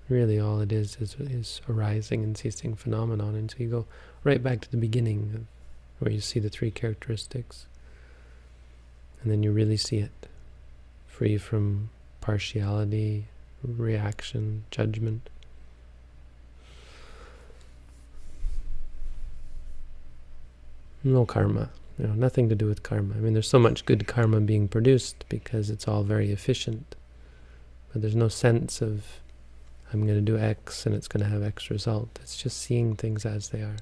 really 0.08 0.38
all 0.38 0.60
it 0.60 0.70
is 0.70 0.96
is 1.00 1.16
is 1.18 1.60
arising 1.68 2.22
and 2.22 2.38
ceasing 2.38 2.74
phenomenon, 2.74 3.34
and 3.34 3.50
so 3.50 3.56
you 3.58 3.68
go 3.68 3.86
right 4.24 4.42
back 4.42 4.60
to 4.60 4.70
the 4.70 4.76
beginning, 4.76 5.46
where 5.98 6.12
you 6.12 6.20
see 6.20 6.40
the 6.40 6.48
three 6.48 6.70
characteristics, 6.70 7.66
and 9.22 9.30
then 9.30 9.42
you 9.42 9.52
really 9.52 9.76
see 9.76 9.98
it, 9.98 10.28
free 11.06 11.36
from 11.36 11.90
partiality, 12.20 13.26
reaction, 13.62 14.64
judgment. 14.70 15.28
No 21.06 21.24
karma, 21.24 21.70
you 21.96 22.08
know, 22.08 22.14
nothing 22.14 22.48
to 22.48 22.56
do 22.56 22.66
with 22.66 22.82
karma. 22.82 23.14
I 23.14 23.18
mean, 23.18 23.32
there's 23.32 23.48
so 23.48 23.60
much 23.60 23.84
good 23.84 24.08
karma 24.08 24.40
being 24.40 24.66
produced 24.66 25.24
because 25.28 25.70
it's 25.70 25.86
all 25.86 26.02
very 26.02 26.32
efficient, 26.32 26.96
but 27.92 28.02
there's 28.02 28.16
no 28.16 28.26
sense 28.26 28.82
of 28.82 29.04
I'm 29.92 30.04
going 30.04 30.18
to 30.18 30.32
do 30.32 30.36
X 30.36 30.84
and 30.84 30.96
it's 30.96 31.06
going 31.06 31.22
to 31.22 31.30
have 31.30 31.44
X 31.44 31.70
result. 31.70 32.18
It's 32.20 32.36
just 32.36 32.58
seeing 32.58 32.96
things 32.96 33.24
as 33.24 33.50
they 33.50 33.60
are. 33.60 33.76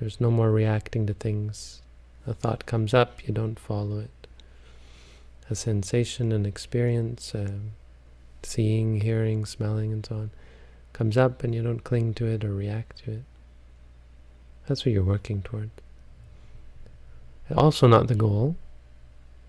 There's 0.00 0.18
no 0.18 0.30
more 0.30 0.50
reacting 0.50 1.06
to 1.06 1.12
things. 1.12 1.82
A 2.26 2.32
thought 2.32 2.64
comes 2.64 2.94
up, 2.94 3.26
you 3.28 3.34
don't 3.34 3.58
follow 3.58 3.98
it. 3.98 4.26
A 5.50 5.54
sensation, 5.54 6.32
an 6.32 6.46
experience, 6.46 7.34
um, 7.34 7.72
seeing, 8.42 9.02
hearing, 9.02 9.44
smelling, 9.44 9.92
and 9.92 10.06
so 10.06 10.14
on, 10.16 10.30
comes 10.94 11.18
up 11.18 11.44
and 11.44 11.54
you 11.54 11.62
don't 11.62 11.84
cling 11.84 12.14
to 12.14 12.24
it 12.24 12.42
or 12.42 12.54
react 12.54 13.04
to 13.04 13.12
it. 13.12 13.24
That's 14.66 14.86
what 14.86 14.92
you're 14.94 15.04
working 15.04 15.42
toward. 15.42 15.68
Also 17.54 17.86
not 17.86 18.08
the 18.08 18.14
goal, 18.14 18.56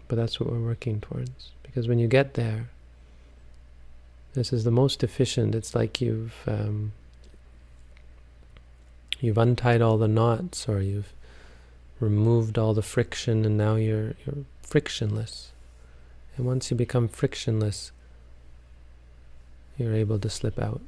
but 0.08 0.16
that's 0.18 0.40
what 0.40 0.52
we're 0.52 0.60
working 0.60 1.02
towards. 1.02 1.52
Because 1.64 1.88
when 1.88 2.00
you 2.00 2.08
get 2.08 2.36
there, 2.36 2.70
this 4.34 4.54
is 4.54 4.64
the 4.64 4.72
most 4.72 5.04
efficient. 5.04 5.56
It's 5.56 5.74
like 5.74 6.00
you've 6.00 6.36
um, 6.46 6.94
you've 9.20 9.38
untied 9.38 9.82
all 9.82 9.98
the 9.98 10.08
knots, 10.08 10.70
or 10.70 10.80
you've 10.80 11.12
removed 12.00 12.58
all 12.58 12.74
the 12.76 12.84
friction, 12.84 13.46
and 13.46 13.58
now 13.58 13.76
you're 13.76 14.14
you're 14.26 14.46
frictionless. 14.62 15.52
And 16.36 16.46
once 16.46 16.70
you 16.70 16.78
become 16.78 17.08
frictionless, 17.08 17.92
you're 19.78 19.96
able 19.96 20.20
to 20.20 20.30
slip 20.30 20.60
out. 20.60 20.82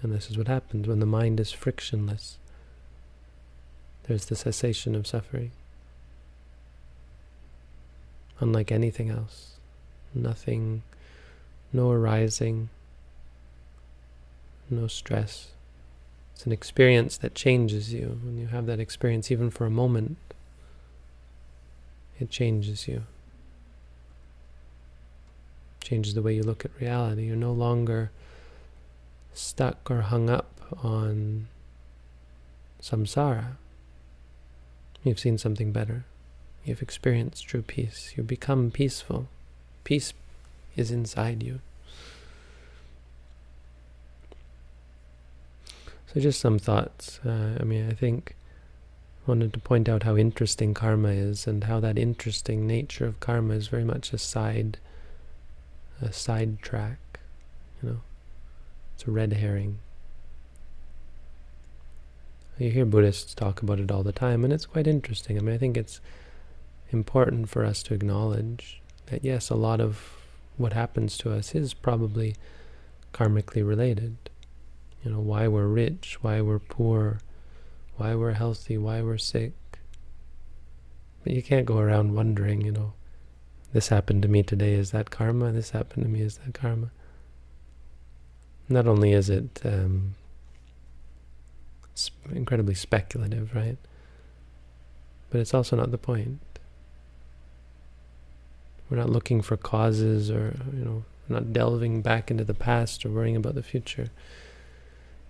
And 0.00 0.12
this 0.12 0.30
is 0.30 0.38
what 0.38 0.48
happens 0.48 0.86
when 0.86 1.00
the 1.00 1.06
mind 1.06 1.40
is 1.40 1.52
frictionless. 1.52 2.38
There's 4.08 4.24
the 4.24 4.34
cessation 4.34 4.94
of 4.96 5.06
suffering. 5.06 5.52
Unlike 8.40 8.72
anything 8.72 9.10
else. 9.10 9.58
Nothing, 10.14 10.82
no 11.72 11.90
arising, 11.90 12.70
no 14.70 14.86
stress. 14.86 15.48
It's 16.34 16.46
an 16.46 16.52
experience 16.52 17.16
that 17.18 17.34
changes 17.34 17.92
you. 17.92 18.18
When 18.24 18.38
you 18.38 18.46
have 18.46 18.66
that 18.66 18.80
experience, 18.80 19.30
even 19.30 19.50
for 19.50 19.66
a 19.66 19.70
moment, 19.70 20.16
it 22.18 22.30
changes 22.30 22.88
you 22.88 23.04
changes 25.88 26.12
the 26.12 26.20
way 26.20 26.34
you 26.34 26.42
look 26.42 26.66
at 26.66 26.70
reality. 26.78 27.24
You're 27.24 27.36
no 27.36 27.52
longer 27.52 28.10
stuck 29.32 29.90
or 29.90 30.02
hung 30.02 30.28
up 30.28 30.50
on 30.82 31.48
samsara. 32.82 33.56
You've 35.04 35.18
seen 35.18 35.38
something 35.38 35.72
better. 35.72 36.04
You've 36.64 36.82
experienced 36.82 37.46
true 37.46 37.62
peace. 37.62 38.12
You 38.16 38.22
become 38.22 38.70
peaceful. 38.70 39.28
Peace 39.84 40.12
is 40.76 40.90
inside 40.90 41.42
you. 41.42 41.60
So 46.12 46.20
just 46.20 46.40
some 46.40 46.58
thoughts. 46.58 47.20
Uh, 47.24 47.58
I 47.60 47.64
mean, 47.64 47.88
I 47.88 47.92
think 47.92 48.34
I 49.26 49.30
wanted 49.30 49.52
to 49.52 49.60
point 49.60 49.88
out 49.88 50.02
how 50.02 50.16
interesting 50.16 50.74
karma 50.74 51.08
is 51.08 51.46
and 51.46 51.64
how 51.64 51.80
that 51.80 51.98
interesting 51.98 52.66
nature 52.66 53.06
of 53.06 53.20
karma 53.20 53.54
is 53.54 53.68
very 53.68 53.84
much 53.84 54.12
a 54.12 54.18
side 54.18 54.78
a 56.00 56.12
sidetrack, 56.12 57.20
you 57.82 57.88
know. 57.88 58.00
It's 58.94 59.06
a 59.06 59.10
red 59.10 59.32
herring. 59.32 59.78
You 62.58 62.70
hear 62.70 62.84
Buddhists 62.84 63.34
talk 63.34 63.62
about 63.62 63.78
it 63.78 63.90
all 63.90 64.02
the 64.02 64.12
time, 64.12 64.42
and 64.42 64.52
it's 64.52 64.66
quite 64.66 64.88
interesting. 64.88 65.38
I 65.38 65.40
mean, 65.40 65.54
I 65.54 65.58
think 65.58 65.76
it's 65.76 66.00
important 66.90 67.48
for 67.48 67.64
us 67.64 67.84
to 67.84 67.94
acknowledge 67.94 68.82
that, 69.06 69.24
yes, 69.24 69.48
a 69.48 69.54
lot 69.54 69.80
of 69.80 70.16
what 70.56 70.72
happens 70.72 71.16
to 71.18 71.32
us 71.32 71.54
is 71.54 71.72
probably 71.72 72.34
karmically 73.14 73.66
related. 73.66 74.16
You 75.04 75.12
know, 75.12 75.20
why 75.20 75.46
we're 75.46 75.68
rich, 75.68 76.18
why 76.20 76.40
we're 76.40 76.58
poor, 76.58 77.20
why 77.96 78.16
we're 78.16 78.32
healthy, 78.32 78.76
why 78.76 79.02
we're 79.02 79.18
sick. 79.18 79.52
But 81.22 81.34
you 81.34 81.42
can't 81.42 81.66
go 81.66 81.78
around 81.78 82.16
wondering, 82.16 82.60
you 82.60 82.72
know, 82.72 82.94
this 83.72 83.88
happened 83.88 84.22
to 84.22 84.28
me 84.28 84.42
today, 84.42 84.72
is 84.72 84.90
that 84.90 85.10
karma? 85.10 85.52
This 85.52 85.70
happened 85.70 86.04
to 86.04 86.10
me, 86.10 86.22
is 86.22 86.38
that 86.38 86.54
karma? 86.54 86.90
Not 88.68 88.88
only 88.88 89.12
is 89.12 89.30
it 89.30 89.60
um, 89.64 90.14
incredibly 92.32 92.74
speculative, 92.74 93.54
right? 93.54 93.78
But 95.30 95.40
it's 95.40 95.54
also 95.54 95.76
not 95.76 95.90
the 95.90 95.98
point. 95.98 96.40
We're 98.88 98.96
not 98.96 99.10
looking 99.10 99.42
for 99.42 99.56
causes 99.56 100.30
or, 100.30 100.56
you 100.72 100.84
know, 100.84 101.04
we're 101.28 101.36
not 101.36 101.52
delving 101.52 102.00
back 102.00 102.30
into 102.30 102.44
the 102.44 102.54
past 102.54 103.04
or 103.04 103.10
worrying 103.10 103.36
about 103.36 103.54
the 103.54 103.62
future. 103.62 104.08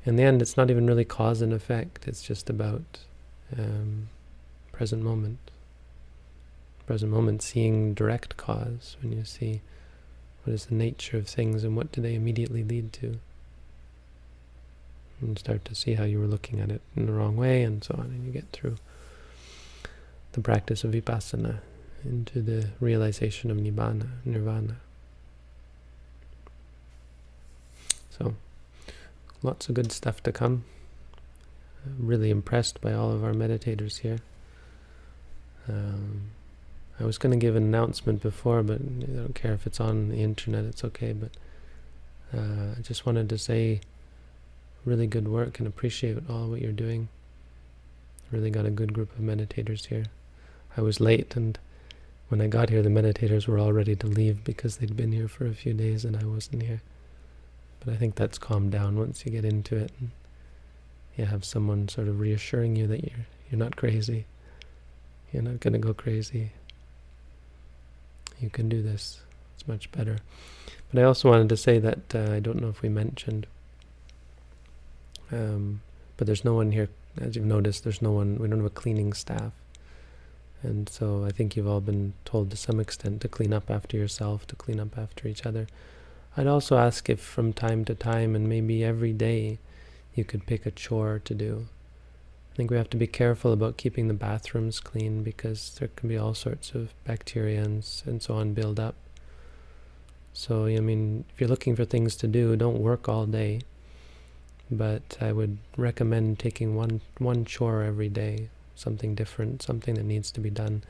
In 0.05 0.17
the 0.17 0.23
end, 0.23 0.41
it's 0.41 0.57
not 0.57 0.71
even 0.71 0.87
really 0.87 1.05
cause 1.05 1.43
and 1.43 1.53
effect. 1.53 2.07
It's 2.07 2.23
just 2.23 2.49
about 2.49 3.01
um, 3.57 4.09
present 4.73 5.03
moment 5.03 5.49
present 6.89 7.13
moment, 7.13 7.43
seeing 7.43 7.93
direct 7.93 8.39
cause, 8.39 8.97
when 9.03 9.13
you 9.13 9.23
see 9.23 9.61
what 10.43 10.55
is 10.55 10.65
the 10.65 10.75
nature 10.75 11.19
of 11.19 11.29
things 11.29 11.63
and 11.63 11.77
what 11.77 11.93
do 11.93 12.01
they 12.01 12.15
immediately 12.15 12.65
lead 12.65 12.95
to. 12.95 13.19
And 15.21 15.39
start 15.39 15.65
to 15.65 15.75
see 15.75 15.95
how 15.95 16.05
you 16.05 16.21
were 16.21 16.27
looking 16.27 16.61
at 16.61 16.71
it 16.71 16.81
in 16.95 17.07
the 17.07 17.13
wrong 17.13 17.37
way 17.37 17.63
and 17.63 17.83
so 17.83 17.95
on, 17.99 18.07
and 18.07 18.25
you 18.25 18.33
get 18.33 18.47
through 18.53 18.77
the 20.33 20.41
practice 20.41 20.85
of 20.85 20.93
vipassana 20.93 21.59
into 22.05 22.41
the 22.41 22.69
realization 22.79 23.51
of 23.51 23.57
nibbana, 23.57 24.07
nirvana. 24.25 24.77
So, 28.11 28.35
lots 29.43 29.69
of 29.69 29.75
good 29.75 29.91
stuff 29.91 30.23
to 30.23 30.33
come. 30.33 30.65
I'm 31.85 32.07
really 32.07 32.31
impressed 32.31 32.81
by 32.81 32.93
all 32.93 33.13
of 33.13 33.25
our 33.25 33.33
meditators 33.33 34.01
here. 34.01 34.19
Um, 35.69 36.31
I 37.01 37.05
was 37.05 37.19
going 37.19 37.39
to 37.39 37.45
give 37.45 37.55
an 37.55 37.63
announcement 37.63 38.23
before, 38.23 38.63
but 38.63 38.81
I 38.81 39.07
don't 39.07 39.35
care 39.35 39.53
if 39.53 39.67
it's 39.67 39.81
on 39.81 40.09
the 40.09 40.23
internet, 40.23 40.65
it's 40.65 40.83
okay. 40.85 41.13
But 41.13 41.31
uh, 42.37 42.75
I 42.77 42.81
just 42.83 43.07
wanted 43.07 43.29
to 43.29 43.39
say 43.39 43.81
really 44.85 45.07
good 45.07 45.29
work 45.29 45.59
and 45.59 45.67
appreciate 45.67 46.19
all 46.29 46.49
what 46.49 46.61
you're 46.61 46.73
doing. 46.73 47.09
Really 48.31 48.51
got 48.51 48.67
a 48.67 48.71
good 48.71 48.93
group 48.93 49.11
of 49.13 49.25
meditators 49.25 49.87
here. 49.87 50.07
I 50.77 50.83
was 50.83 51.01
late, 51.01 51.35
and 51.35 51.59
when 52.29 52.41
I 52.41 52.47
got 52.47 52.71
here, 52.71 52.83
the 52.83 52.89
meditators 52.89 53.47
were 53.47 53.59
all 53.59 53.73
ready 53.73 53.97
to 53.97 54.07
leave 54.07 54.45
because 54.45 54.77
they'd 54.77 54.97
been 54.97 55.13
here 55.13 55.29
for 55.29 55.47
a 55.47 55.55
few 55.55 55.73
days 55.73 56.05
and 56.05 56.17
I 56.17 56.25
wasn't 56.25 56.63
here. 56.63 56.83
But 57.81 57.95
I 57.95 57.97
think 57.97 58.15
that's 58.15 58.39
calmed 58.39 58.73
down 58.73 58.99
once 58.99 59.25
you 59.25 59.33
get 59.33 59.45
into 59.45 59.77
it 59.77 59.93
and 59.99 60.11
you 61.17 61.25
have 61.25 61.45
someone 61.45 61.89
sort 61.89 62.09
of 62.09 62.21
reassuring 62.21 62.77
you 62.77 62.87
that 62.87 63.05
you're 63.05 63.27
you're 63.51 63.59
not 63.59 63.77
crazy. 63.77 64.27
You're 65.33 65.43
not 65.43 65.61
going 65.61 65.73
to 65.73 65.79
go 65.79 65.95
crazy 65.95 66.53
you 68.41 68.51
can 68.51 68.69
do 68.69 68.83
this. 68.83 69.21
It's 69.55 69.69
much 69.69 69.91
better. 69.93 70.19
But 70.93 71.01
I 71.01 71.05
also 71.05 71.29
wanted 71.29 71.49
to 71.51 71.57
say 71.57 71.79
that 71.79 72.15
uh, 72.15 72.33
I 72.33 72.41
don't 72.41 72.61
know 72.61 72.69
if 72.69 72.83
we 72.83 72.89
mentioned, 72.89 73.47
um, 75.33 75.81
but 76.17 76.27
there's 76.27 76.45
no 76.45 76.55
one 76.55 76.73
here, 76.73 76.89
as 77.21 77.37
you've 77.37 77.45
noticed, 77.45 77.85
there's 77.85 78.03
no 78.03 78.13
one, 78.13 78.39
we 78.39 78.49
don't 78.49 78.59
have 78.59 78.67
a 78.67 78.71
cleaning 78.71 79.13
staff. 79.13 79.53
And 80.63 80.89
so 80.89 81.25
I 81.25 81.31
think 81.31 81.57
you've 81.57 81.69
all 81.69 81.81
been 81.81 82.15
told 82.25 82.51
to 82.51 82.57
some 82.57 82.81
extent 82.81 83.21
to 83.21 83.29
clean 83.29 83.53
up 83.53 83.71
after 83.71 83.97
yourself, 83.97 84.47
to 84.49 84.57
clean 84.57 84.81
up 84.81 84.99
after 84.99 85.29
each 85.29 85.47
other. 85.47 85.69
I'd 86.37 86.47
also 86.47 86.79
ask 86.79 87.09
if 87.09 87.21
from 87.21 87.53
time 87.53 87.85
to 87.87 87.95
time, 87.95 88.35
and 88.35 88.49
maybe 88.49 88.85
every 88.85 89.13
day, 89.13 89.59
you 90.15 90.25
could 90.25 90.47
pick 90.47 90.67
a 90.67 90.71
chore 90.71 91.21
to 91.25 91.35
do. 91.35 91.69
I 92.53 92.57
think 92.57 92.71
we 92.71 92.77
have 92.77 92.91
to 92.91 92.97
be 92.97 93.07
careful 93.07 93.53
about 93.53 93.77
keeping 93.77 94.09
the 94.09 94.15
bathrooms 94.15 94.81
clean 94.81 95.23
because 95.23 95.77
there 95.79 95.91
can 95.95 96.09
be 96.09 96.19
all 96.19 96.35
sorts 96.35 96.73
of 96.73 96.93
bacteria 97.05 97.63
and, 97.63 97.89
and 98.05 98.21
so 98.21 98.35
on 98.35 98.53
build 98.53 98.81
up. 98.81 98.97
So, 100.33 100.67
I 100.67 100.81
mean, 100.81 101.25
if 101.33 101.41
you're 101.41 101.49
looking 101.49 101.77
for 101.77 101.85
things 101.85 102.17
to 102.17 102.27
do, 102.27 102.57
don't 102.57 102.81
work 102.81 103.09
all 103.09 103.27
day. 103.27 103.61
But 104.71 105.17
I 105.21 105.33
would 105.33 105.59
recommend 105.77 106.39
taking 106.39 106.77
one 106.77 107.01
one 107.19 107.45
chore 107.45 107.83
every 107.83 108.09
day, 108.09 108.49
something 108.75 109.15
different, 109.15 109.63
something 109.63 109.95
that 109.95 110.05
needs 110.05 110.31
to 110.33 110.41
be 110.41 110.51
done. 110.51 110.85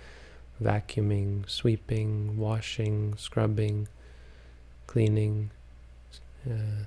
Vacuuming, 0.60 1.48
sweeping, 1.48 2.36
washing, 2.36 3.14
scrubbing, 3.16 3.86
cleaning, 4.88 5.50
uh, 6.44 6.86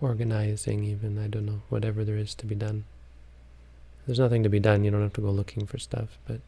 organizing 0.00 0.84
even, 0.84 1.18
I 1.18 1.28
don't 1.28 1.46
know, 1.46 1.62
whatever 1.68 2.04
there 2.04 2.16
is 2.16 2.34
to 2.36 2.46
be 2.46 2.56
done. 2.56 2.84
There's 4.06 4.18
nothing 4.18 4.42
to 4.42 4.48
be 4.48 4.58
done, 4.60 4.84
you 4.84 4.90
don't 4.90 5.02
have 5.02 5.12
to 5.14 5.20
go 5.20 5.30
looking 5.30 5.66
for 5.66 5.78
stuff, 5.78 6.18
but 6.26 6.40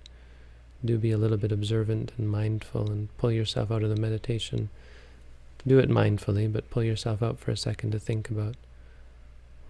do 0.84 0.98
be 0.98 1.10
a 1.10 1.18
little 1.18 1.38
bit 1.38 1.52
observant 1.52 2.12
and 2.18 2.28
mindful 2.28 2.90
and 2.90 3.16
pull 3.16 3.32
yourself 3.32 3.70
out 3.70 3.82
of 3.82 3.88
the 3.88 4.00
meditation. 4.00 4.68
Do 5.66 5.78
it 5.78 5.88
mindfully, 5.88 6.52
but 6.52 6.70
pull 6.70 6.84
yourself 6.84 7.22
out 7.22 7.38
for 7.38 7.50
a 7.50 7.56
second 7.56 7.90
to 7.92 7.98
think 7.98 8.30
about 8.30 8.54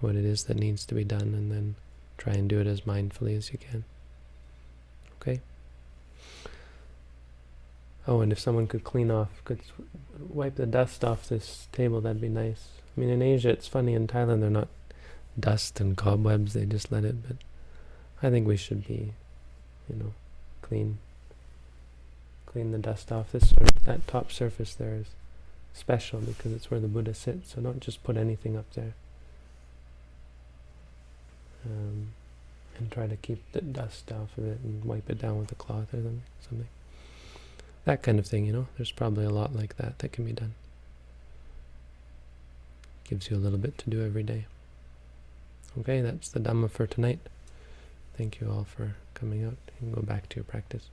what 0.00 0.14
it 0.14 0.24
is 0.24 0.44
that 0.44 0.58
needs 0.58 0.84
to 0.86 0.94
be 0.94 1.04
done 1.04 1.34
and 1.34 1.50
then 1.50 1.76
try 2.18 2.34
and 2.34 2.48
do 2.48 2.60
it 2.60 2.66
as 2.66 2.82
mindfully 2.82 3.36
as 3.36 3.52
you 3.52 3.58
can. 3.58 3.84
Okay? 5.20 5.40
Oh, 8.06 8.20
and 8.20 8.30
if 8.30 8.38
someone 8.38 8.66
could 8.66 8.84
clean 8.84 9.10
off, 9.10 9.42
could 9.44 9.60
wipe 10.18 10.56
the 10.56 10.66
dust 10.66 11.04
off 11.04 11.28
this 11.28 11.66
table, 11.72 12.00
that'd 12.00 12.20
be 12.20 12.28
nice. 12.28 12.68
I 12.96 13.00
mean, 13.00 13.10
in 13.10 13.22
Asia, 13.22 13.50
it's 13.50 13.68
funny, 13.68 13.94
in 13.94 14.06
Thailand, 14.06 14.40
they're 14.40 14.50
not 14.50 14.68
dust 15.38 15.80
and 15.80 15.96
cobwebs, 15.96 16.52
they 16.52 16.66
just 16.66 16.92
let 16.92 17.04
it, 17.04 17.26
but 17.26 17.36
I 18.22 18.30
think 18.30 18.46
we 18.46 18.56
should 18.56 18.86
be, 18.86 19.12
you 19.88 19.96
know, 19.96 20.12
clean 20.62 20.98
clean 22.46 22.72
the 22.72 22.78
dust 22.78 23.12
off. 23.12 23.32
This 23.32 23.50
sort 23.50 23.68
of, 23.68 23.84
that 23.84 24.06
top 24.06 24.32
surface 24.32 24.72
there 24.72 24.94
is 24.94 25.08
special 25.76 26.20
because 26.20 26.52
it's 26.52 26.70
where 26.70 26.80
the 26.80 26.88
Buddha 26.88 27.14
sits. 27.14 27.54
So 27.54 27.60
don't 27.60 27.80
just 27.80 28.02
put 28.02 28.16
anything 28.16 28.56
up 28.56 28.72
there. 28.74 28.94
Um, 31.64 32.08
and 32.78 32.90
try 32.90 33.06
to 33.06 33.16
keep 33.16 33.42
the 33.52 33.60
dust 33.60 34.12
off 34.12 34.36
of 34.36 34.44
it 34.44 34.58
and 34.62 34.84
wipe 34.84 35.08
it 35.08 35.18
down 35.18 35.38
with 35.38 35.50
a 35.52 35.54
cloth 35.54 35.92
or 35.94 36.02
something. 36.40 36.68
That 37.84 38.02
kind 38.02 38.18
of 38.18 38.26
thing, 38.26 38.46
you 38.46 38.52
know. 38.52 38.66
There's 38.76 38.92
probably 38.92 39.24
a 39.24 39.30
lot 39.30 39.54
like 39.54 39.76
that 39.76 40.00
that 40.00 40.12
can 40.12 40.24
be 40.24 40.32
done. 40.32 40.54
Gives 43.04 43.30
you 43.30 43.36
a 43.36 43.38
little 43.38 43.58
bit 43.58 43.78
to 43.78 43.90
do 43.90 44.04
every 44.04 44.24
day. 44.24 44.46
Okay, 45.78 46.00
that's 46.00 46.28
the 46.28 46.40
Dhamma 46.40 46.70
for 46.70 46.86
tonight. 46.86 47.20
Thank 48.16 48.40
you 48.40 48.50
all 48.50 48.64
for 48.64 48.96
coming 49.14 49.44
out. 49.44 49.56
You 49.80 49.90
can 49.90 49.92
go 49.92 50.02
back 50.02 50.28
to 50.30 50.36
your 50.36 50.44
practice. 50.44 50.88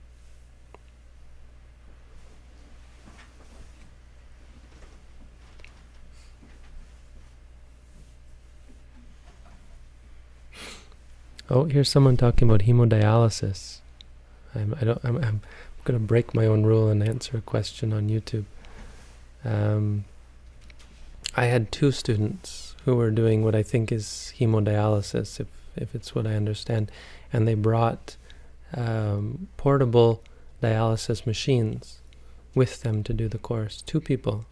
Oh, 11.49 11.65
here's 11.65 11.89
someone 11.89 12.15
talking 12.15 12.49
about 12.49 12.61
hemodialysis. 12.61 13.79
I'm, 14.55 14.75
I 14.79 14.85
don't, 14.85 14.99
I'm, 15.03 15.17
I'm 15.17 15.41
going 15.83 15.99
to 15.99 16.05
break 16.05 16.33
my 16.33 16.45
own 16.45 16.63
rule 16.63 16.87
and 16.89 17.03
answer 17.03 17.37
a 17.37 17.41
question 17.41 17.91
on 17.91 18.09
YouTube. 18.09 18.45
Um, 19.43 20.05
I 21.35 21.45
had 21.45 21.71
two 21.71 21.91
students 21.91 22.75
who 22.85 22.95
were 22.95 23.11
doing 23.11 23.43
what 23.43 23.55
I 23.55 23.63
think 23.63 23.91
is 23.91 24.33
hemodialysis, 24.39 25.39
if 25.39 25.47
if 25.75 25.95
it's 25.95 26.13
what 26.13 26.27
I 26.27 26.35
understand, 26.35 26.91
and 27.31 27.47
they 27.47 27.55
brought 27.55 28.15
um, 28.75 29.47
portable 29.57 30.21
dialysis 30.61 31.25
machines 31.25 31.99
with 32.53 32.83
them 32.83 33.03
to 33.03 33.13
do 33.13 33.27
the 33.27 33.39
course. 33.39 33.81
Two 33.81 33.99
people, 33.99 34.45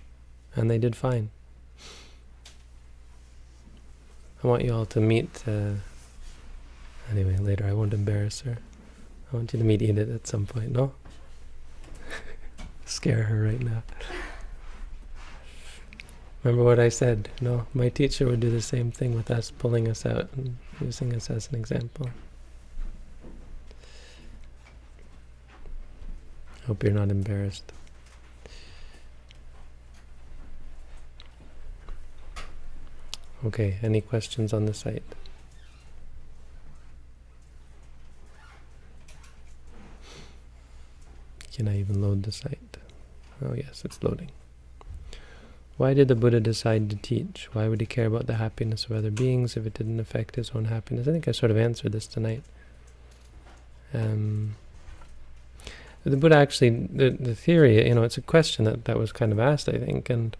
and 0.56 0.70
they 0.70 0.80
did 0.80 0.96
fine. 0.96 1.30
I 4.44 4.48
want 4.48 4.64
you 4.64 4.74
all 4.74 4.88
to 4.88 5.00
meet. 5.00 5.44
Uh, 5.48 5.74
Anyway, 7.12 7.38
later 7.38 7.66
I 7.66 7.74
won't 7.74 7.94
embarrass 7.94 8.42
her. 8.42 8.58
I 9.32 9.36
want 9.36 9.52
you 9.52 9.60
to 9.60 9.66
meet 9.66 9.82
Edith 9.82 10.10
at 10.10 10.28
some 10.28 10.46
point, 10.46 10.72
no? 10.72 10.94
Scare 12.86 13.24
her 13.24 13.44
right 13.44 13.60
now. 13.60 13.84
Remember 16.44 16.64
what 16.64 16.80
I 16.80 16.90
said? 16.90 17.30
No, 17.42 17.68
my 17.74 17.90
teacher 17.90 18.26
would 18.26 18.40
do 18.40 18.50
the 18.50 18.62
same 18.62 18.92
thing 18.92 19.14
with 19.14 19.30
us, 19.30 19.52
pulling 19.52 19.88
us 19.88 20.06
out 20.06 20.30
and 20.36 20.58
using 20.80 21.14
us 21.14 21.30
as 21.30 21.50
an 21.50 21.56
example. 21.56 22.10
Hope 26.66 26.82
you're 26.84 26.94
not 26.94 27.10
embarrassed. 27.10 27.72
Okay, 33.46 33.78
any 33.84 34.02
questions 34.02 34.54
on 34.54 34.66
the 34.66 34.74
site? 34.74 35.04
Can 41.62 41.68
I 41.68 41.78
even 41.78 42.02
load 42.02 42.24
the 42.24 42.32
site? 42.32 42.78
Oh 43.46 43.54
yes, 43.54 43.84
it's 43.86 44.02
loading. 44.02 44.32
Why 45.78 45.94
did 45.94 46.08
the 46.08 46.16
Buddha 46.16 46.40
decide 46.40 46.90
to 46.90 46.96
teach? 46.96 47.50
Why 47.54 47.68
would 47.68 47.80
he 47.82 47.86
care 47.86 48.08
about 48.08 48.26
the 48.26 48.38
happiness 48.38 48.86
of 48.86 48.94
other 48.94 49.12
beings 49.12 49.56
if 49.56 49.68
it 49.68 49.76
didn't 49.76 50.00
affect 50.00 50.38
his 50.38 50.50
own 50.56 50.66
happiness? 50.66 51.08
I 51.08 51.12
think 51.12 51.28
I 51.28 51.34
sort 51.34 51.52
of 51.52 51.58
answered 51.58 51.92
this 51.92 52.08
tonight. 52.08 52.42
Um, 53.94 54.56
the 56.04 56.18
Buddha 56.18 56.36
actually, 56.36 56.72
the, 56.72 57.12
the 57.12 57.36
theory, 57.36 57.88
you 57.88 57.94
know, 57.94 58.02
it's 58.02 58.18
a 58.18 58.22
question 58.22 58.66
that, 58.66 58.86
that 58.86 58.98
was 58.98 59.12
kind 59.12 59.32
of 59.32 59.40
asked, 59.40 59.70
I 59.70 59.78
think, 59.78 60.10
and 60.10 60.36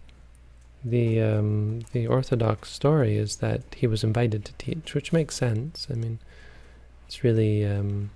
the 0.84 1.22
um, 1.22 1.82
the 1.92 2.08
orthodox 2.08 2.72
story 2.72 3.16
is 3.16 3.36
that 3.36 3.62
he 3.76 3.86
was 3.86 4.04
invited 4.04 4.44
to 4.46 4.54
teach, 4.54 4.96
which 4.96 5.14
makes 5.14 5.36
sense. 5.36 5.86
I 5.88 5.94
mean, 5.94 6.18
it's 7.06 7.24
really 7.24 7.64
um, 7.64 8.10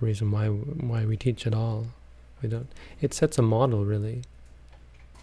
reason 0.00 0.30
why 0.30 0.48
why 0.48 1.04
we 1.04 1.16
teach 1.16 1.46
at 1.46 1.54
all. 1.54 1.86
We 2.42 2.48
don't. 2.48 2.68
It 3.00 3.14
sets 3.14 3.38
a 3.38 3.42
model, 3.42 3.84
really. 3.84 4.22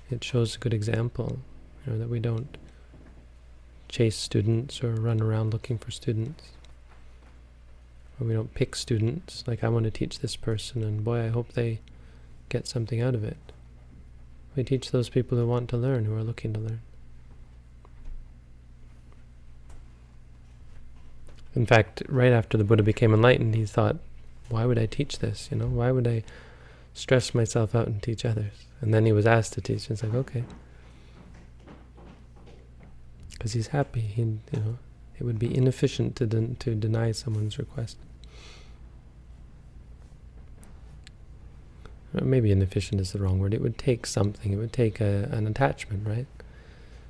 It 0.10 0.24
shows 0.24 0.56
a 0.56 0.60
good 0.60 0.74
example, 0.74 1.40
you 1.86 1.94
know, 1.94 2.00
that 2.00 2.10
we 2.10 2.20
don't 2.20 2.58
chase 3.90 4.16
students 4.16 4.84
or 4.84 4.94
run 4.94 5.22
around 5.22 5.54
looking 5.54 5.78
for 5.78 5.92
students. 5.92 6.44
Or 8.20 8.28
we 8.28 8.34
don't 8.34 8.54
pick 8.54 8.76
students. 8.76 9.44
Like 9.48 9.64
I 9.64 9.70
want 9.70 9.86
to 9.86 9.92
teach 9.92 10.20
this 10.20 10.36
person, 10.36 10.84
and 10.84 11.04
boy, 11.04 11.24
I 11.26 11.30
hope 11.30 11.54
they 11.54 11.80
get 12.50 12.68
something 12.68 13.02
out 13.02 13.16
of 13.16 13.24
it. 13.24 13.38
We 14.56 14.64
teach 14.64 14.92
those 14.92 15.10
people 15.10 15.38
who 15.38 15.48
want 15.48 15.70
to 15.70 15.78
learn, 15.78 16.06
who 16.06 16.16
are 16.16 16.24
looking 16.24 16.54
to 16.54 16.60
learn. 16.60 16.82
In 21.56 21.66
fact, 21.66 22.04
right 22.10 22.34
after 22.34 22.58
the 22.58 22.64
Buddha 22.64 22.84
became 22.84 23.14
enlightened, 23.14 23.56
he 23.56 23.66
thought, 23.66 23.98
why 24.50 24.66
would 24.66 24.78
I 24.78 24.86
teach 24.86 25.20
this? 25.20 25.50
You 25.52 25.58
know, 25.58 25.68
why 25.68 25.92
would 25.92 26.08
I 26.08 26.24
stress 26.94 27.34
myself 27.34 27.76
out 27.76 27.88
and 27.88 28.02
teach 28.02 28.26
others? 28.26 28.66
And 28.82 28.94
then 28.94 29.06
he 29.06 29.12
was 29.12 29.26
asked 29.26 29.54
to 29.54 29.62
teach, 29.62 29.88
and 29.90 29.96
it's 29.96 30.04
like, 30.04 30.14
okay, 30.14 30.44
because 33.32 33.54
he's 33.54 33.68
happy. 33.68 34.02
He, 34.02 34.22
you 34.22 34.40
know, 34.54 34.78
it 35.20 35.24
would 35.24 35.40
be 35.40 35.56
inefficient 35.56 36.16
to 36.18 36.26
den 36.26 36.56
to 36.60 36.76
deny 36.76 37.12
someone's 37.12 37.58
request. 37.60 37.98
Or 42.14 42.26
maybe 42.26 42.52
inefficient 42.52 43.02
is 43.02 43.12
the 43.12 43.20
wrong 43.20 43.40
word. 43.40 43.54
It 43.54 43.62
would 43.62 43.78
take 43.78 44.06
something. 44.06 44.54
It 44.54 44.56
would 44.56 44.74
take 44.74 45.02
a, 45.02 45.30
an 45.32 45.48
attachment, 45.48 46.08
right? 46.08 46.28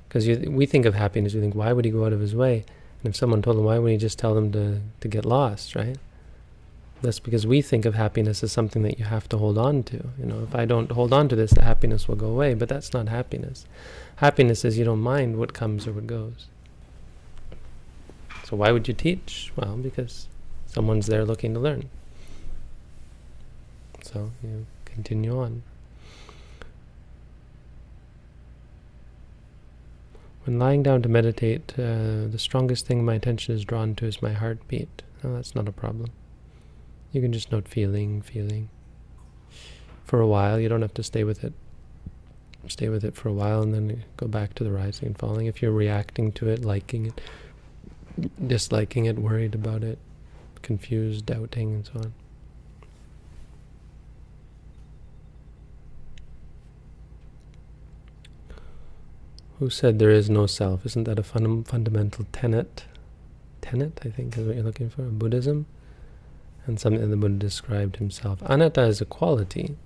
Because 0.08 0.26
we 0.26 0.66
think 0.66 0.84
of 0.84 0.94
happiness, 0.94 1.34
we 1.34 1.40
think, 1.40 1.54
why 1.54 1.72
would 1.72 1.84
he 1.84 1.90
go 1.90 2.04
out 2.04 2.12
of 2.12 2.20
his 2.20 2.34
way? 2.34 2.64
And 3.02 3.10
if 3.10 3.16
someone 3.16 3.42
told 3.42 3.58
him, 3.58 3.64
why 3.64 3.78
would 3.78 3.92
he 3.92 3.96
just 3.96 4.18
tell 4.18 4.34
them 4.34 4.52
to, 4.52 4.80
to 5.00 5.08
get 5.08 5.24
lost, 5.24 5.74
right? 5.74 5.96
Because 7.20 7.46
we 7.46 7.62
think 7.62 7.84
of 7.84 7.94
happiness 7.94 8.42
as 8.42 8.52
something 8.52 8.82
that 8.82 8.98
you 8.98 9.04
have 9.04 9.28
to 9.30 9.38
hold 9.38 9.58
on 9.58 9.82
to. 9.84 9.96
You 10.18 10.26
know, 10.26 10.42
if 10.42 10.54
I 10.54 10.64
don't 10.64 10.90
hold 10.90 11.12
on 11.12 11.28
to 11.28 11.36
this, 11.36 11.52
the 11.52 11.62
happiness 11.62 12.08
will 12.08 12.16
go 12.16 12.26
away. 12.26 12.54
But 12.54 12.68
that's 12.68 12.92
not 12.92 13.08
happiness. 13.08 13.66
Happiness 14.16 14.64
is 14.64 14.76
you 14.78 14.84
don't 14.84 15.00
mind 15.00 15.36
what 15.36 15.54
comes 15.54 15.86
or 15.86 15.92
what 15.92 16.06
goes. 16.06 16.48
So 18.44 18.56
why 18.56 18.72
would 18.72 18.88
you 18.88 18.94
teach? 18.94 19.52
Well, 19.56 19.76
because 19.76 20.28
someone's 20.66 21.06
there 21.06 21.24
looking 21.24 21.54
to 21.54 21.60
learn. 21.60 21.88
So 24.02 24.30
you 24.42 24.66
continue 24.84 25.38
on. 25.38 25.62
When 30.44 30.60
lying 30.60 30.84
down 30.84 31.02
to 31.02 31.08
meditate, 31.08 31.72
uh, 31.76 32.28
the 32.30 32.38
strongest 32.38 32.86
thing 32.86 33.04
my 33.04 33.14
attention 33.14 33.54
is 33.54 33.64
drawn 33.64 33.96
to 33.96 34.06
is 34.06 34.22
my 34.22 34.32
heartbeat. 34.32 35.02
That's 35.24 35.56
not 35.56 35.66
a 35.66 35.72
problem. 35.72 36.12
You 37.16 37.22
can 37.22 37.32
just 37.32 37.50
note 37.50 37.66
feeling, 37.66 38.20
feeling. 38.20 38.68
For 40.04 40.20
a 40.20 40.26
while, 40.26 40.60
you 40.60 40.68
don't 40.68 40.82
have 40.82 40.92
to 40.92 41.02
stay 41.02 41.24
with 41.24 41.44
it. 41.44 41.54
Stay 42.68 42.90
with 42.90 43.04
it 43.04 43.16
for 43.16 43.30
a 43.30 43.32
while 43.32 43.62
and 43.62 43.72
then 43.72 44.04
go 44.18 44.28
back 44.28 44.52
to 44.56 44.64
the 44.64 44.70
rising 44.70 45.06
and 45.06 45.18
falling. 45.18 45.46
If 45.46 45.62
you're 45.62 45.72
reacting 45.72 46.30
to 46.32 46.50
it, 46.50 46.62
liking 46.62 47.06
it, 47.06 47.18
disliking 48.46 49.06
it, 49.06 49.18
worried 49.18 49.54
about 49.54 49.82
it, 49.82 49.98
confused, 50.60 51.24
doubting, 51.24 51.76
and 51.76 51.86
so 51.86 51.92
on. 52.00 52.12
Who 59.58 59.70
said 59.70 59.98
there 59.98 60.10
is 60.10 60.28
no 60.28 60.44
self? 60.44 60.84
Isn't 60.84 61.04
that 61.04 61.18
a 61.18 61.22
fun 61.22 61.64
fundamental 61.64 62.26
tenet? 62.32 62.84
Tenet, 63.62 64.00
I 64.04 64.10
think, 64.10 64.36
is 64.36 64.46
what 64.46 64.56
you're 64.56 64.64
looking 64.64 64.90
for 64.90 65.00
in 65.00 65.16
Buddhism, 65.16 65.64
and 66.66 66.80
something 66.80 67.08
the 67.08 67.16
Buddha 67.16 67.36
described 67.36 67.96
himself. 67.96 68.42
Anatta 68.42 68.82
is 68.82 69.00
a 69.00 69.04
quality. 69.04 69.76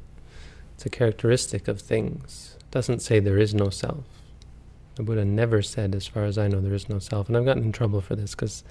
It's 0.74 0.86
a 0.86 0.90
characteristic 0.90 1.68
of 1.68 1.80
things. 1.80 2.56
It 2.58 2.70
doesn't 2.70 3.00
say 3.00 3.20
there 3.20 3.38
is 3.38 3.54
no 3.54 3.70
self. 3.70 4.04
The 4.96 5.02
Buddha 5.02 5.24
never 5.24 5.62
said, 5.62 5.94
as 5.94 6.06
far 6.06 6.24
as 6.24 6.38
I 6.38 6.48
know, 6.48 6.60
there 6.60 6.74
is 6.74 6.88
no 6.88 6.98
self. 6.98 7.28
And 7.28 7.36
I've 7.36 7.44
gotten 7.44 7.64
in 7.64 7.72
trouble 7.72 8.00
for 8.00 8.16
this 8.16 8.34
because 8.34 8.64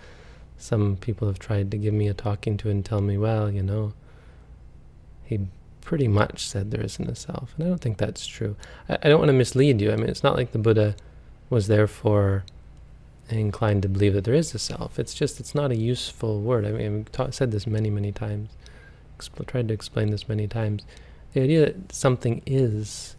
some 0.57 0.97
people 0.97 1.28
have 1.28 1.39
tried 1.39 1.72
to 1.72 1.78
give 1.78 1.93
me 1.93 2.07
a 2.07 2.14
talking 2.14 2.57
to 2.57 2.70
and 2.70 2.84
tell 2.84 3.01
me, 3.01 3.18
well, 3.18 3.49
you 3.49 3.64
know, 3.64 3.93
he 5.24 5.47
pretty 5.82 6.07
much 6.07 6.45
said 6.47 6.72
there 6.72 6.84
isn't 6.84 7.10
a 7.10 7.16
self. 7.16 7.53
And 7.57 7.66
I 7.66 7.70
don't 7.70 7.82
think 7.82 7.97
that's 7.97 8.26
true. 8.26 8.55
I, 8.88 8.97
I 9.03 9.10
don't 9.10 9.20
want 9.20 9.30
to 9.30 9.34
mislead 9.34 9.82
you. 9.82 9.91
I 9.91 9.95
mean, 9.95 10.10
it's 10.10 10.24
not 10.24 10.36
like 10.36 10.51
the 10.51 10.60
Buddha 10.60 10.95
was 11.49 11.68
therefore 11.68 12.43
inclined 13.38 13.82
to 13.84 13.90
believe 13.90 14.14
that 14.14 14.24
there 14.24 14.34
is 14.34 14.54
a 14.54 14.60
self. 14.60 14.98
It's 15.00 15.14
just, 15.14 15.40
it's 15.40 15.54
not 15.54 15.72
a 15.72 15.78
useful 15.78 16.42
word. 16.42 16.66
I 16.66 16.72
mean, 16.72 17.08
I've 17.18 17.36
said 17.36 17.52
this 17.52 17.68
many, 17.68 17.90
many 17.90 18.12
times, 18.12 18.50
Expl 19.18 19.46
tried 19.46 19.68
to 19.68 19.74
explain 19.74 20.12
this 20.12 20.30
many 20.30 20.48
times. 20.48 20.84
The 21.34 21.42
idea 21.42 21.66
that 21.66 21.94
something 21.94 22.42
is 22.46 23.16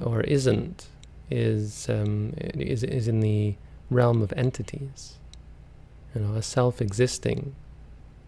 or 0.00 0.22
isn't 0.22 0.86
is, 1.30 1.88
um, 1.88 2.34
is, 2.36 2.82
is 2.82 3.08
in 3.08 3.20
the 3.20 3.54
realm 3.90 4.22
of 4.22 4.32
entities. 4.36 5.14
You 6.14 6.22
know, 6.22 6.34
a 6.34 6.42
self 6.42 6.82
existing 6.82 7.54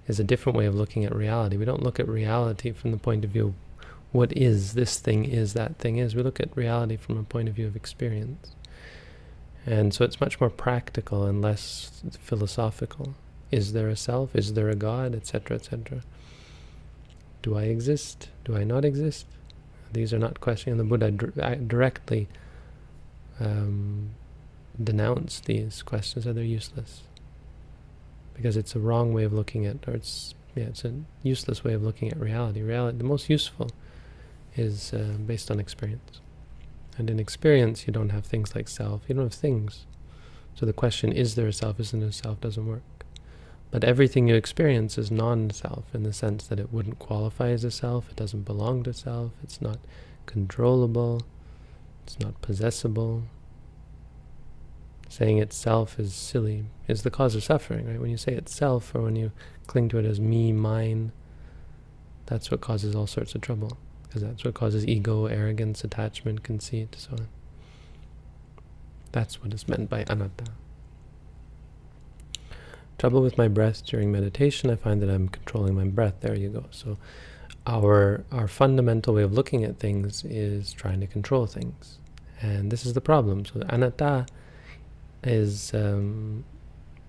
is 0.07 0.21
a 0.21 0.25
different 0.25 0.57
way 0.57 0.67
of 0.67 0.75
looking 0.75 1.05
at 1.05 1.15
reality. 1.15 1.57
We 1.57 1.65
don't 1.65 1.83
look 1.83 1.99
at 1.99 2.09
reality 2.09 2.73
from 2.73 2.93
the 2.93 2.97
point 2.97 3.25
of 3.25 3.31
view 3.31 3.55
what 4.13 4.37
is 4.37 4.75
this 4.75 5.01
thing 5.01 5.25
is 5.25 5.55
that 5.55 5.79
thing 5.79 5.97
is. 5.97 6.15
We 6.15 6.23
look 6.23 6.39
at 6.39 6.55
reality 6.55 6.97
from 6.97 7.19
a 7.19 7.23
point 7.23 7.49
of 7.49 7.55
view 7.55 7.67
of 7.67 7.75
experience. 7.75 8.53
And 9.65 9.95
so 9.95 10.05
it's 10.05 10.21
much 10.21 10.41
more 10.41 10.51
practical 10.51 11.25
and 11.25 11.41
less 11.41 12.03
philosophical. 12.19 13.15
Is 13.51 13.73
there 13.73 13.89
a 13.89 13.97
self? 13.97 14.35
Is 14.35 14.55
there 14.55 14.71
a 14.71 14.75
God? 14.75 15.15
Etc. 15.15 15.57
etc. 15.57 16.03
Do 17.43 17.57
I 17.57 17.65
exist? 17.65 18.29
Do 18.45 18.57
I 18.57 18.65
not 18.65 18.85
exist? 18.85 19.27
These 19.93 20.13
are 20.13 20.19
not 20.19 20.41
questions. 20.41 20.79
The 20.79 20.85
Buddha 20.85 21.11
directly 21.11 22.29
um, 23.39 24.11
denounced 24.83 25.45
these 25.45 25.83
questions 25.83 26.25
that 26.25 26.35
they're 26.35 26.45
useless 26.45 27.03
because 28.35 28.57
it's 28.57 28.75
a 28.75 28.81
wrong 28.81 29.13
way 29.13 29.25
of 29.25 29.33
looking 29.33 29.67
at, 29.67 29.77
or 29.87 29.95
it's 29.95 30.35
yeah, 30.55 30.65
it's 30.65 30.85
a 30.85 30.93
useless 31.23 31.63
way 31.65 31.75
of 31.75 31.83
looking 31.83 32.11
at 32.11 32.19
reality. 32.19 32.63
Reality, 32.63 32.99
the 32.99 33.05
most 33.05 33.29
useful, 33.29 33.71
is 34.57 34.93
uh, 34.93 35.17
based 35.27 35.51
on 35.51 35.61
experience, 35.61 36.21
and 36.99 37.09
in 37.09 37.19
experience, 37.19 37.87
you 37.87 37.93
don't 37.93 38.11
have 38.11 38.25
things 38.25 38.55
like 38.55 38.69
self. 38.69 39.03
You 39.09 39.15
don't 39.15 39.25
have 39.25 39.35
things. 39.35 39.87
So 40.55 40.67
the 40.67 40.73
question, 40.73 41.13
is 41.13 41.35
there 41.35 41.47
a 41.47 41.53
self, 41.53 41.81
isn't 41.81 42.01
there 42.01 42.11
a 42.11 42.13
self, 42.13 42.41
doesn't 42.41 42.67
work. 42.67 42.83
But 43.71 43.85
everything 43.85 44.29
you 44.29 44.35
experience 44.35 44.99
is 44.99 45.11
non-self 45.11 45.87
in 45.95 46.03
the 46.03 46.13
sense 46.13 46.47
that 46.49 46.61
it 46.61 46.73
wouldn't 46.73 46.99
qualify 46.99 47.49
as 47.51 47.65
a 47.65 47.71
self, 47.71 48.11
it 48.11 48.17
doesn't 48.17 48.43
belong 48.43 48.83
to 48.83 48.93
self, 48.93 49.33
it's 49.43 49.63
not 49.63 49.79
controllable, 50.27 51.23
it's 52.05 52.21
not 52.21 52.41
possessible, 52.43 53.23
saying 55.09 55.39
itself 55.39 55.99
is 55.99 56.15
silly 56.15 56.65
is 56.89 57.03
the 57.03 57.11
cause 57.11 57.35
of 57.35 57.45
suffering, 57.45 57.87
right? 57.87 58.01
When 58.01 58.11
you 58.11 58.17
say 58.17 58.33
itself 58.33 58.95
or 58.95 59.03
when 59.03 59.17
you 59.17 59.33
cling 59.67 59.89
to 59.91 59.99
it 59.99 60.05
as 60.05 60.21
me, 60.21 60.53
mine, 60.53 61.13
that's 62.27 62.51
what 62.51 62.61
causes 62.61 62.95
all 62.95 63.07
sorts 63.07 63.35
of 63.35 63.41
trouble. 63.41 63.77
Because 64.13 64.29
that's 64.29 64.45
what 64.45 64.53
causes 64.53 64.87
ego, 64.87 65.25
arrogance, 65.25 65.85
attachment, 65.85 66.43
conceit, 66.43 66.95
so 66.99 67.13
on. 67.13 67.29
That's 69.11 69.43
what 69.43 69.55
is 69.55 69.67
meant 69.67 69.89
by 69.89 70.05
anatta. 70.07 70.53
Trouble 72.99 73.23
with 73.23 73.39
my 73.39 73.49
breath 73.49 73.87
during 73.87 74.13
meditation, 74.13 74.69
I 74.69 74.77
find 74.77 75.01
that 75.01 75.09
I'm 75.09 75.31
controlling 75.31 75.75
my 75.75 75.85
breath. 75.85 76.17
There 76.21 76.35
you 76.35 76.51
go. 76.51 76.65
So 76.73 76.99
our 77.67 78.23
our 78.31 78.49
fundamental 78.49 79.15
way 79.15 79.23
of 79.23 79.33
looking 79.33 79.65
at 79.65 79.79
things 79.79 80.25
is 80.25 80.75
trying 80.75 81.01
to 81.01 81.07
control 81.07 81.47
things. 81.47 81.97
And 82.43 82.71
this 82.71 82.85
is 82.85 82.93
the 82.93 83.01
problem. 83.01 83.47
So 83.47 83.63
anatta 83.67 84.27
is 85.23 85.73
um, 85.73 86.45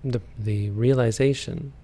the 0.02 0.22
the 0.38 0.70
realization 0.70 1.74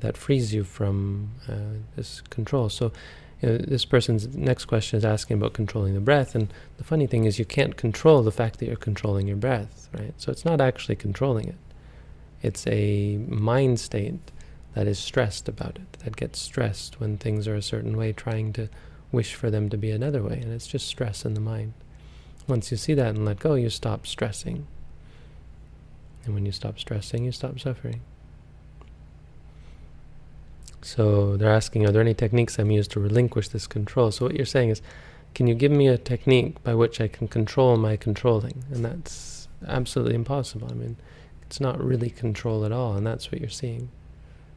that 0.00 0.16
frees 0.16 0.52
you 0.52 0.64
from 0.64 1.30
uh, 1.48 1.78
this 1.94 2.22
control. 2.30 2.68
So, 2.68 2.92
you 3.40 3.48
know, 3.48 3.58
this 3.58 3.84
person's 3.84 4.36
next 4.36 4.66
question 4.66 4.98
is 4.98 5.04
asking 5.04 5.38
about 5.38 5.52
controlling 5.52 5.94
the 5.94 6.00
breath, 6.00 6.34
and 6.34 6.52
the 6.76 6.84
funny 6.84 7.06
thing 7.06 7.24
is, 7.24 7.38
you 7.38 7.44
can't 7.44 7.76
control 7.76 8.22
the 8.22 8.32
fact 8.32 8.58
that 8.58 8.66
you're 8.66 8.76
controlling 8.76 9.26
your 9.26 9.36
breath, 9.36 9.88
right? 9.92 10.14
So 10.18 10.30
it's 10.30 10.44
not 10.44 10.60
actually 10.60 10.96
controlling 10.96 11.48
it; 11.48 11.58
it's 12.42 12.66
a 12.66 13.16
mind 13.28 13.80
state 13.80 14.18
that 14.74 14.86
is 14.86 14.98
stressed 14.98 15.48
about 15.48 15.76
it, 15.76 15.92
that 16.04 16.16
gets 16.16 16.38
stressed 16.38 17.00
when 17.00 17.16
things 17.16 17.48
are 17.48 17.56
a 17.56 17.62
certain 17.62 17.96
way, 17.96 18.12
trying 18.12 18.52
to 18.54 18.68
wish 19.12 19.34
for 19.34 19.50
them 19.50 19.68
to 19.70 19.76
be 19.76 19.90
another 19.90 20.22
way, 20.22 20.38
and 20.40 20.52
it's 20.52 20.66
just 20.66 20.86
stress 20.86 21.24
in 21.24 21.34
the 21.34 21.40
mind. 21.40 21.72
Once 22.46 22.70
you 22.70 22.76
see 22.76 22.94
that 22.94 23.14
and 23.14 23.24
let 23.24 23.38
go, 23.38 23.54
you 23.54 23.70
stop 23.70 24.06
stressing. 24.06 24.66
And 26.24 26.34
when 26.34 26.46
you 26.46 26.52
stop 26.52 26.78
stressing, 26.78 27.24
you 27.24 27.32
stop 27.32 27.58
suffering. 27.58 28.00
So 30.82 31.36
they're 31.36 31.52
asking, 31.52 31.86
are 31.86 31.92
there 31.92 32.00
any 32.00 32.14
techniques 32.14 32.58
I'm 32.58 32.70
used 32.70 32.90
to 32.92 33.00
relinquish 33.00 33.48
this 33.48 33.66
control? 33.66 34.10
So 34.10 34.26
what 34.26 34.34
you're 34.34 34.46
saying 34.46 34.70
is, 34.70 34.82
can 35.34 35.46
you 35.46 35.54
give 35.54 35.70
me 35.70 35.86
a 35.86 35.98
technique 35.98 36.62
by 36.64 36.74
which 36.74 37.00
I 37.00 37.08
can 37.08 37.28
control 37.28 37.76
my 37.76 37.96
controlling? 37.96 38.64
And 38.72 38.84
that's 38.84 39.48
absolutely 39.66 40.14
impossible. 40.14 40.68
I 40.70 40.74
mean, 40.74 40.96
it's 41.42 41.60
not 41.60 41.82
really 41.82 42.10
control 42.10 42.64
at 42.64 42.72
all, 42.72 42.94
and 42.94 43.06
that's 43.06 43.30
what 43.30 43.40
you're 43.40 43.50
seeing. 43.50 43.90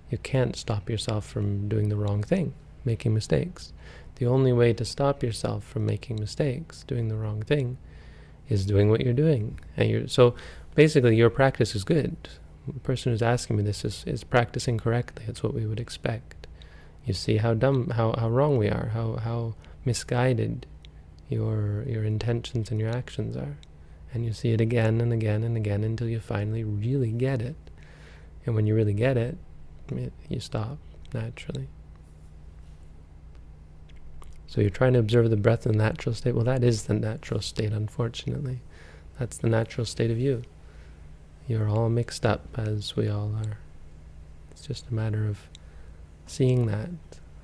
You 0.09 0.17
can't 0.17 0.55
stop 0.55 0.89
yourself 0.89 1.27
from 1.27 1.67
doing 1.67 1.89
the 1.89 1.95
wrong 1.95 2.23
thing, 2.23 2.53
making 2.85 3.13
mistakes. 3.13 3.73
The 4.15 4.27
only 4.27 4.53
way 4.53 4.73
to 4.73 4.85
stop 4.85 5.23
yourself 5.23 5.63
from 5.63 5.85
making 5.85 6.19
mistakes, 6.19 6.83
doing 6.83 7.07
the 7.07 7.15
wrong 7.15 7.41
thing, 7.41 7.77
is 8.47 8.65
doing 8.65 8.89
what 8.89 9.01
you're 9.01 9.13
doing. 9.13 9.59
And 9.75 9.89
you're, 9.89 10.07
so 10.07 10.35
basically 10.75 11.15
your 11.15 11.29
practice 11.29 11.75
is 11.75 11.83
good. 11.83 12.15
The 12.67 12.79
person 12.79 13.11
who's 13.11 13.21
asking 13.21 13.57
me 13.57 13.63
this 13.63 13.83
is, 13.83 14.03
is 14.05 14.23
practicing 14.23 14.77
correctly. 14.77 15.25
It's 15.27 15.43
what 15.43 15.53
we 15.53 15.65
would 15.65 15.79
expect. 15.79 16.47
You 17.05 17.13
see 17.13 17.37
how 17.37 17.53
dumb, 17.53 17.89
how, 17.91 18.13
how 18.17 18.29
wrong 18.29 18.57
we 18.57 18.69
are, 18.69 18.91
how, 18.93 19.17
how 19.17 19.55
misguided 19.83 20.65
your, 21.29 21.83
your 21.85 22.03
intentions 22.03 22.71
and 22.71 22.79
your 22.79 22.89
actions 22.89 23.35
are. 23.35 23.57
And 24.13 24.25
you 24.25 24.31
see 24.31 24.51
it 24.51 24.61
again 24.61 25.01
and 25.01 25.11
again 25.11 25.43
and 25.43 25.57
again 25.57 25.83
until 25.83 26.07
you 26.07 26.19
finally 26.19 26.63
really 26.63 27.11
get 27.11 27.41
it. 27.41 27.55
And 28.45 28.55
when 28.55 28.67
you 28.67 28.75
really 28.75 28.93
get 28.93 29.17
it, 29.17 29.37
it 29.91 30.13
you 30.29 30.39
stop 30.39 30.77
naturally. 31.13 31.67
So 34.45 34.61
you're 34.61 34.69
trying 34.69 34.93
to 34.93 34.99
observe 34.99 35.29
the 35.31 35.35
breath 35.35 35.65
in 35.65 35.71
the 35.71 35.83
natural 35.83 36.13
state. 36.13 36.35
Well, 36.35 36.45
that 36.45 36.63
is 36.63 36.83
the 36.83 36.93
natural 36.93 37.41
state, 37.41 37.71
unfortunately. 37.71 38.61
That's 39.17 39.37
the 39.37 39.49
natural 39.49 39.85
state 39.85 40.11
of 40.11 40.19
you. 40.19 40.43
You're 41.47 41.69
all 41.69 41.89
mixed 41.89 42.25
up 42.25 42.45
as 42.57 42.95
we 42.95 43.09
all 43.09 43.33
are. 43.35 43.57
It's 44.51 44.65
just 44.65 44.89
a 44.89 44.93
matter 44.93 45.27
of 45.27 45.39
seeing 46.25 46.67
that 46.67 46.89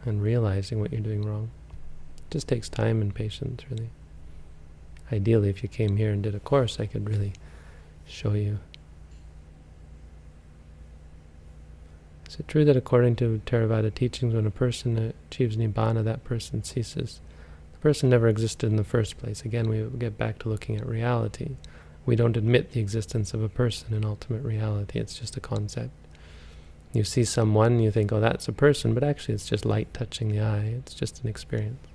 and 0.06 0.22
realizing 0.22 0.80
what 0.80 0.92
you're 0.92 1.02
doing 1.02 1.26
wrong. 1.26 1.52
It 2.18 2.32
just 2.32 2.48
takes 2.48 2.70
time 2.70 3.02
and 3.02 3.14
patience, 3.14 3.64
really. 3.70 3.90
Ideally, 5.12 5.50
if 5.50 5.64
you 5.64 5.70
came 5.70 5.98
here 5.98 6.12
and 6.12 6.24
did 6.24 6.36
a 6.36 6.40
course, 6.40 6.80
I 6.80 6.86
could 6.86 7.10
really 7.10 7.34
show 8.08 8.34
you. 8.34 8.60
Is 12.30 12.40
it 12.40 12.48
true 12.48 12.64
that 12.64 12.78
according 12.78 13.16
to 13.18 13.42
Theravada 13.46 13.94
teachings, 13.94 14.34
when 14.34 14.46
a 14.46 14.52
person 14.52 15.14
achieves 15.32 15.58
Nibbana, 15.58 16.04
that 16.04 16.24
person 16.24 16.64
ceases? 16.64 17.20
The 17.74 17.80
person 17.80 18.10
never 18.10 18.28
existed 18.28 18.70
in 18.70 18.76
the 18.78 18.84
first 18.84 19.18
place. 19.18 19.42
Again, 19.42 19.68
we 19.68 19.84
get 19.98 20.18
back 20.18 20.40
to 20.40 20.50
looking 20.50 20.78
at 20.78 20.86
reality 20.86 21.56
we 22.06 22.16
don't 22.16 22.38
admit 22.38 22.72
the 22.72 22.80
existence 22.80 23.34
of 23.34 23.44
a 23.44 23.50
person 23.50 23.94
in 23.94 24.06
ultimate 24.06 24.44
reality. 24.44 25.00
It's 25.00 25.18
just 25.18 25.38
a 25.38 25.40
concept. 25.40 25.92
You 26.92 27.04
see 27.04 27.24
someone, 27.24 27.80
you 27.80 27.92
think, 27.92 28.12
oh, 28.12 28.20
that's 28.20 28.48
a 28.48 28.54
person, 28.54 28.94
but 28.94 29.04
actually 29.04 29.36
it's 29.36 29.48
just 29.48 29.66
light 29.66 29.94
touching 29.94 30.30
the 30.30 30.40
eye. 30.40 30.74
It's 30.78 30.96
just 30.96 31.22
an 31.24 31.30
experience. 31.30 31.86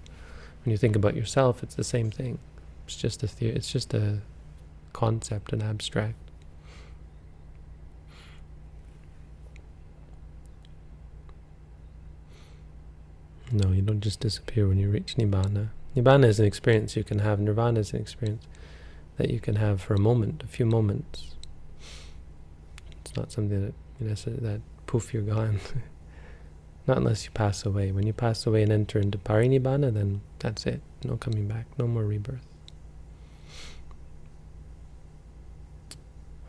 When 0.64 0.70
you 0.70 0.78
think 0.78 0.94
about 0.94 1.16
yourself, 1.16 1.62
it's 1.62 1.74
the 1.74 1.84
same 1.84 2.10
thing. 2.10 2.38
It's 2.86 2.96
just 2.96 3.22
a 3.22 3.26
theory. 3.26 3.56
It's 3.56 3.72
just 3.72 3.92
a 3.92 4.20
concept 4.92 5.52
an 5.52 5.62
abstract. 5.62 6.14
No, 13.52 13.70
you 13.70 13.82
don't 13.82 14.00
just 14.00 14.20
disappear 14.20 14.66
when 14.66 14.78
you 14.78 14.88
reach 14.88 15.16
Nibbana. 15.16 15.68
Nibbana 15.94 16.24
is 16.24 16.40
an 16.40 16.46
experience 16.46 16.96
you 16.96 17.04
can 17.04 17.20
have. 17.20 17.38
Nirvana 17.38 17.80
is 17.80 17.92
an 17.92 18.00
experience 18.00 18.46
that 19.16 19.30
you 19.30 19.40
can 19.40 19.56
have 19.56 19.80
for 19.80 19.94
a 19.94 20.00
moment, 20.00 20.42
a 20.42 20.46
few 20.46 20.66
moments. 20.66 21.34
It's 23.00 23.16
not 23.16 23.32
something 23.32 23.64
that 23.64 23.74
you 24.00 24.08
know, 24.08 24.14
that 24.14 24.60
poof, 24.86 25.14
you're 25.14 25.22
gone. 25.22 25.60
not 26.86 26.98
unless 26.98 27.24
you 27.24 27.30
pass 27.30 27.64
away. 27.64 27.92
When 27.92 28.06
you 28.06 28.12
pass 28.12 28.46
away 28.46 28.62
and 28.62 28.72
enter 28.72 28.98
into 28.98 29.18
parinibbana, 29.18 29.92
then 29.92 30.20
that's 30.38 30.66
it. 30.66 30.82
No 31.04 31.16
coming 31.16 31.48
back. 31.48 31.66
No 31.78 31.86
more 31.86 32.04
rebirth. 32.04 32.46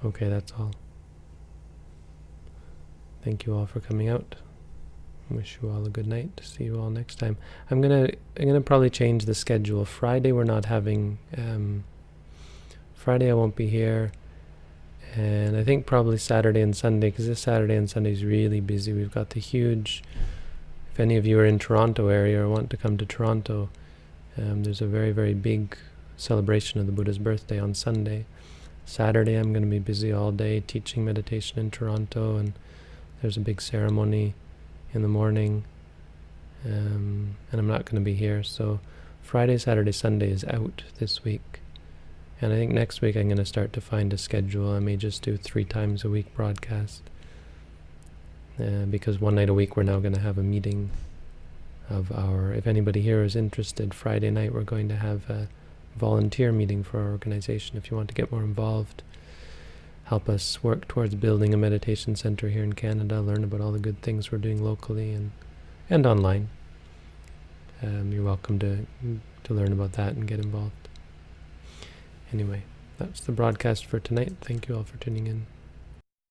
Okay, 0.03 0.27
that's 0.27 0.51
all. 0.53 0.71
Thank 3.23 3.45
you 3.45 3.55
all 3.55 3.65
for 3.65 3.79
coming 3.79 4.07
out. 4.07 4.35
Wish 5.31 5.57
you 5.61 5.69
all 5.71 5.83
a 5.85 5.89
good 5.89 6.05
night. 6.05 6.39
See 6.43 6.65
you 6.65 6.79
all 6.79 6.91
next 6.91 7.15
time. 7.15 7.37
I'm 7.71 7.81
gonna 7.81 8.09
I'm 8.37 8.45
gonna 8.45 8.61
probably 8.61 8.91
change 8.91 9.25
the 9.25 9.33
schedule. 9.33 9.83
Friday 9.83 10.31
we're 10.31 10.43
not 10.43 10.65
having 10.65 11.17
um, 11.35 11.83
Friday 13.05 13.29
I 13.29 13.35
won't 13.35 13.55
be 13.55 13.67
here, 13.67 14.11
and 15.13 15.55
I 15.55 15.63
think 15.63 15.85
probably 15.85 16.17
Saturday 16.17 16.61
and 16.61 16.75
Sunday 16.75 17.11
because 17.11 17.27
this 17.27 17.39
Saturday 17.39 17.75
and 17.75 17.87
Sunday 17.87 18.11
is 18.11 18.25
really 18.25 18.59
busy. 18.59 18.93
We've 18.93 19.13
got 19.13 19.29
the 19.29 19.39
huge. 19.39 20.03
If 20.91 20.99
any 20.99 21.15
of 21.15 21.23
you 21.23 21.37
are 21.37 21.45
in 21.45 21.59
Toronto 21.59 22.07
area 22.07 22.41
or 22.41 22.49
want 22.49 22.71
to 22.71 22.77
come 22.77 22.97
to 22.97 23.05
Toronto, 23.05 23.69
um, 24.39 24.63
there's 24.63 24.81
a 24.81 24.87
very 24.87 25.11
very 25.11 25.35
big 25.35 25.77
celebration 26.17 26.79
of 26.79 26.87
the 26.87 26.91
Buddha's 26.91 27.19
birthday 27.19 27.59
on 27.59 27.75
Sunday. 27.75 28.25
Saturday 28.87 29.35
I'm 29.35 29.53
going 29.53 29.61
to 29.61 29.69
be 29.69 29.77
busy 29.77 30.11
all 30.11 30.31
day 30.31 30.61
teaching 30.61 31.05
meditation 31.05 31.59
in 31.59 31.69
Toronto, 31.69 32.37
and 32.37 32.53
there's 33.21 33.37
a 33.37 33.41
big 33.41 33.61
ceremony 33.61 34.33
in 34.95 35.03
the 35.03 35.07
morning, 35.07 35.63
um, 36.65 37.35
and 37.51 37.59
I'm 37.59 37.67
not 37.67 37.85
going 37.85 38.01
to 38.01 38.01
be 38.01 38.15
here. 38.15 38.41
So 38.41 38.79
Friday, 39.21 39.59
Saturday, 39.59 39.91
Sunday 39.91 40.31
is 40.31 40.43
out 40.45 40.81
this 40.97 41.23
week. 41.23 41.59
And 42.41 42.51
I 42.51 42.57
think 42.57 42.71
next 42.71 43.01
week 43.01 43.15
I'm 43.15 43.27
going 43.27 43.37
to 43.37 43.45
start 43.45 43.71
to 43.73 43.81
find 43.81 44.11
a 44.11 44.17
schedule. 44.17 44.73
I 44.73 44.79
may 44.79 44.97
just 44.97 45.21
do 45.21 45.37
three 45.37 45.63
times 45.63 46.03
a 46.03 46.09
week 46.09 46.33
broadcast. 46.35 47.01
Uh, 48.59 48.85
because 48.85 49.19
one 49.19 49.35
night 49.35 49.49
a 49.49 49.53
week 49.53 49.75
we're 49.75 49.83
now 49.83 49.99
going 49.99 50.13
to 50.13 50.21
have 50.21 50.37
a 50.37 50.43
meeting 50.43 50.89
of 51.89 52.11
our, 52.11 52.53
if 52.53 52.67
anybody 52.67 53.01
here 53.01 53.23
is 53.23 53.35
interested, 53.35 53.93
Friday 53.93 54.31
night 54.31 54.53
we're 54.53 54.63
going 54.63 54.87
to 54.89 54.95
have 54.95 55.29
a 55.29 55.47
volunteer 55.95 56.51
meeting 56.51 56.83
for 56.83 56.99
our 57.01 57.11
organization. 57.11 57.77
If 57.77 57.91
you 57.91 57.97
want 57.97 58.09
to 58.09 58.15
get 58.15 58.31
more 58.31 58.43
involved, 58.43 59.03
help 60.05 60.29
us 60.29 60.63
work 60.63 60.87
towards 60.87 61.15
building 61.15 61.53
a 61.53 61.57
meditation 61.57 62.15
center 62.15 62.49
here 62.49 62.63
in 62.63 62.73
Canada, 62.73 63.21
learn 63.21 63.43
about 63.43 63.61
all 63.61 63.71
the 63.71 63.79
good 63.79 64.01
things 64.01 64.31
we're 64.31 64.37
doing 64.37 64.63
locally 64.63 65.11
and 65.11 65.31
and 65.89 66.05
online. 66.05 66.49
Um, 67.83 68.11
you're 68.11 68.23
welcome 68.23 68.57
to 68.59 68.85
to 69.43 69.53
learn 69.53 69.71
about 69.71 69.93
that 69.93 70.13
and 70.13 70.27
get 70.27 70.39
involved. 70.39 70.84
Anyway, 72.35 72.63
that's 72.97 73.21
the 73.21 73.31
broadcast 73.31 73.85
for 73.85 73.97
tonight. 73.97 74.33
Thank 74.41 74.67
you 74.67 74.75
all 74.75 74.83
for 74.83 74.97
tuning 74.97 75.25
in. 75.25 75.45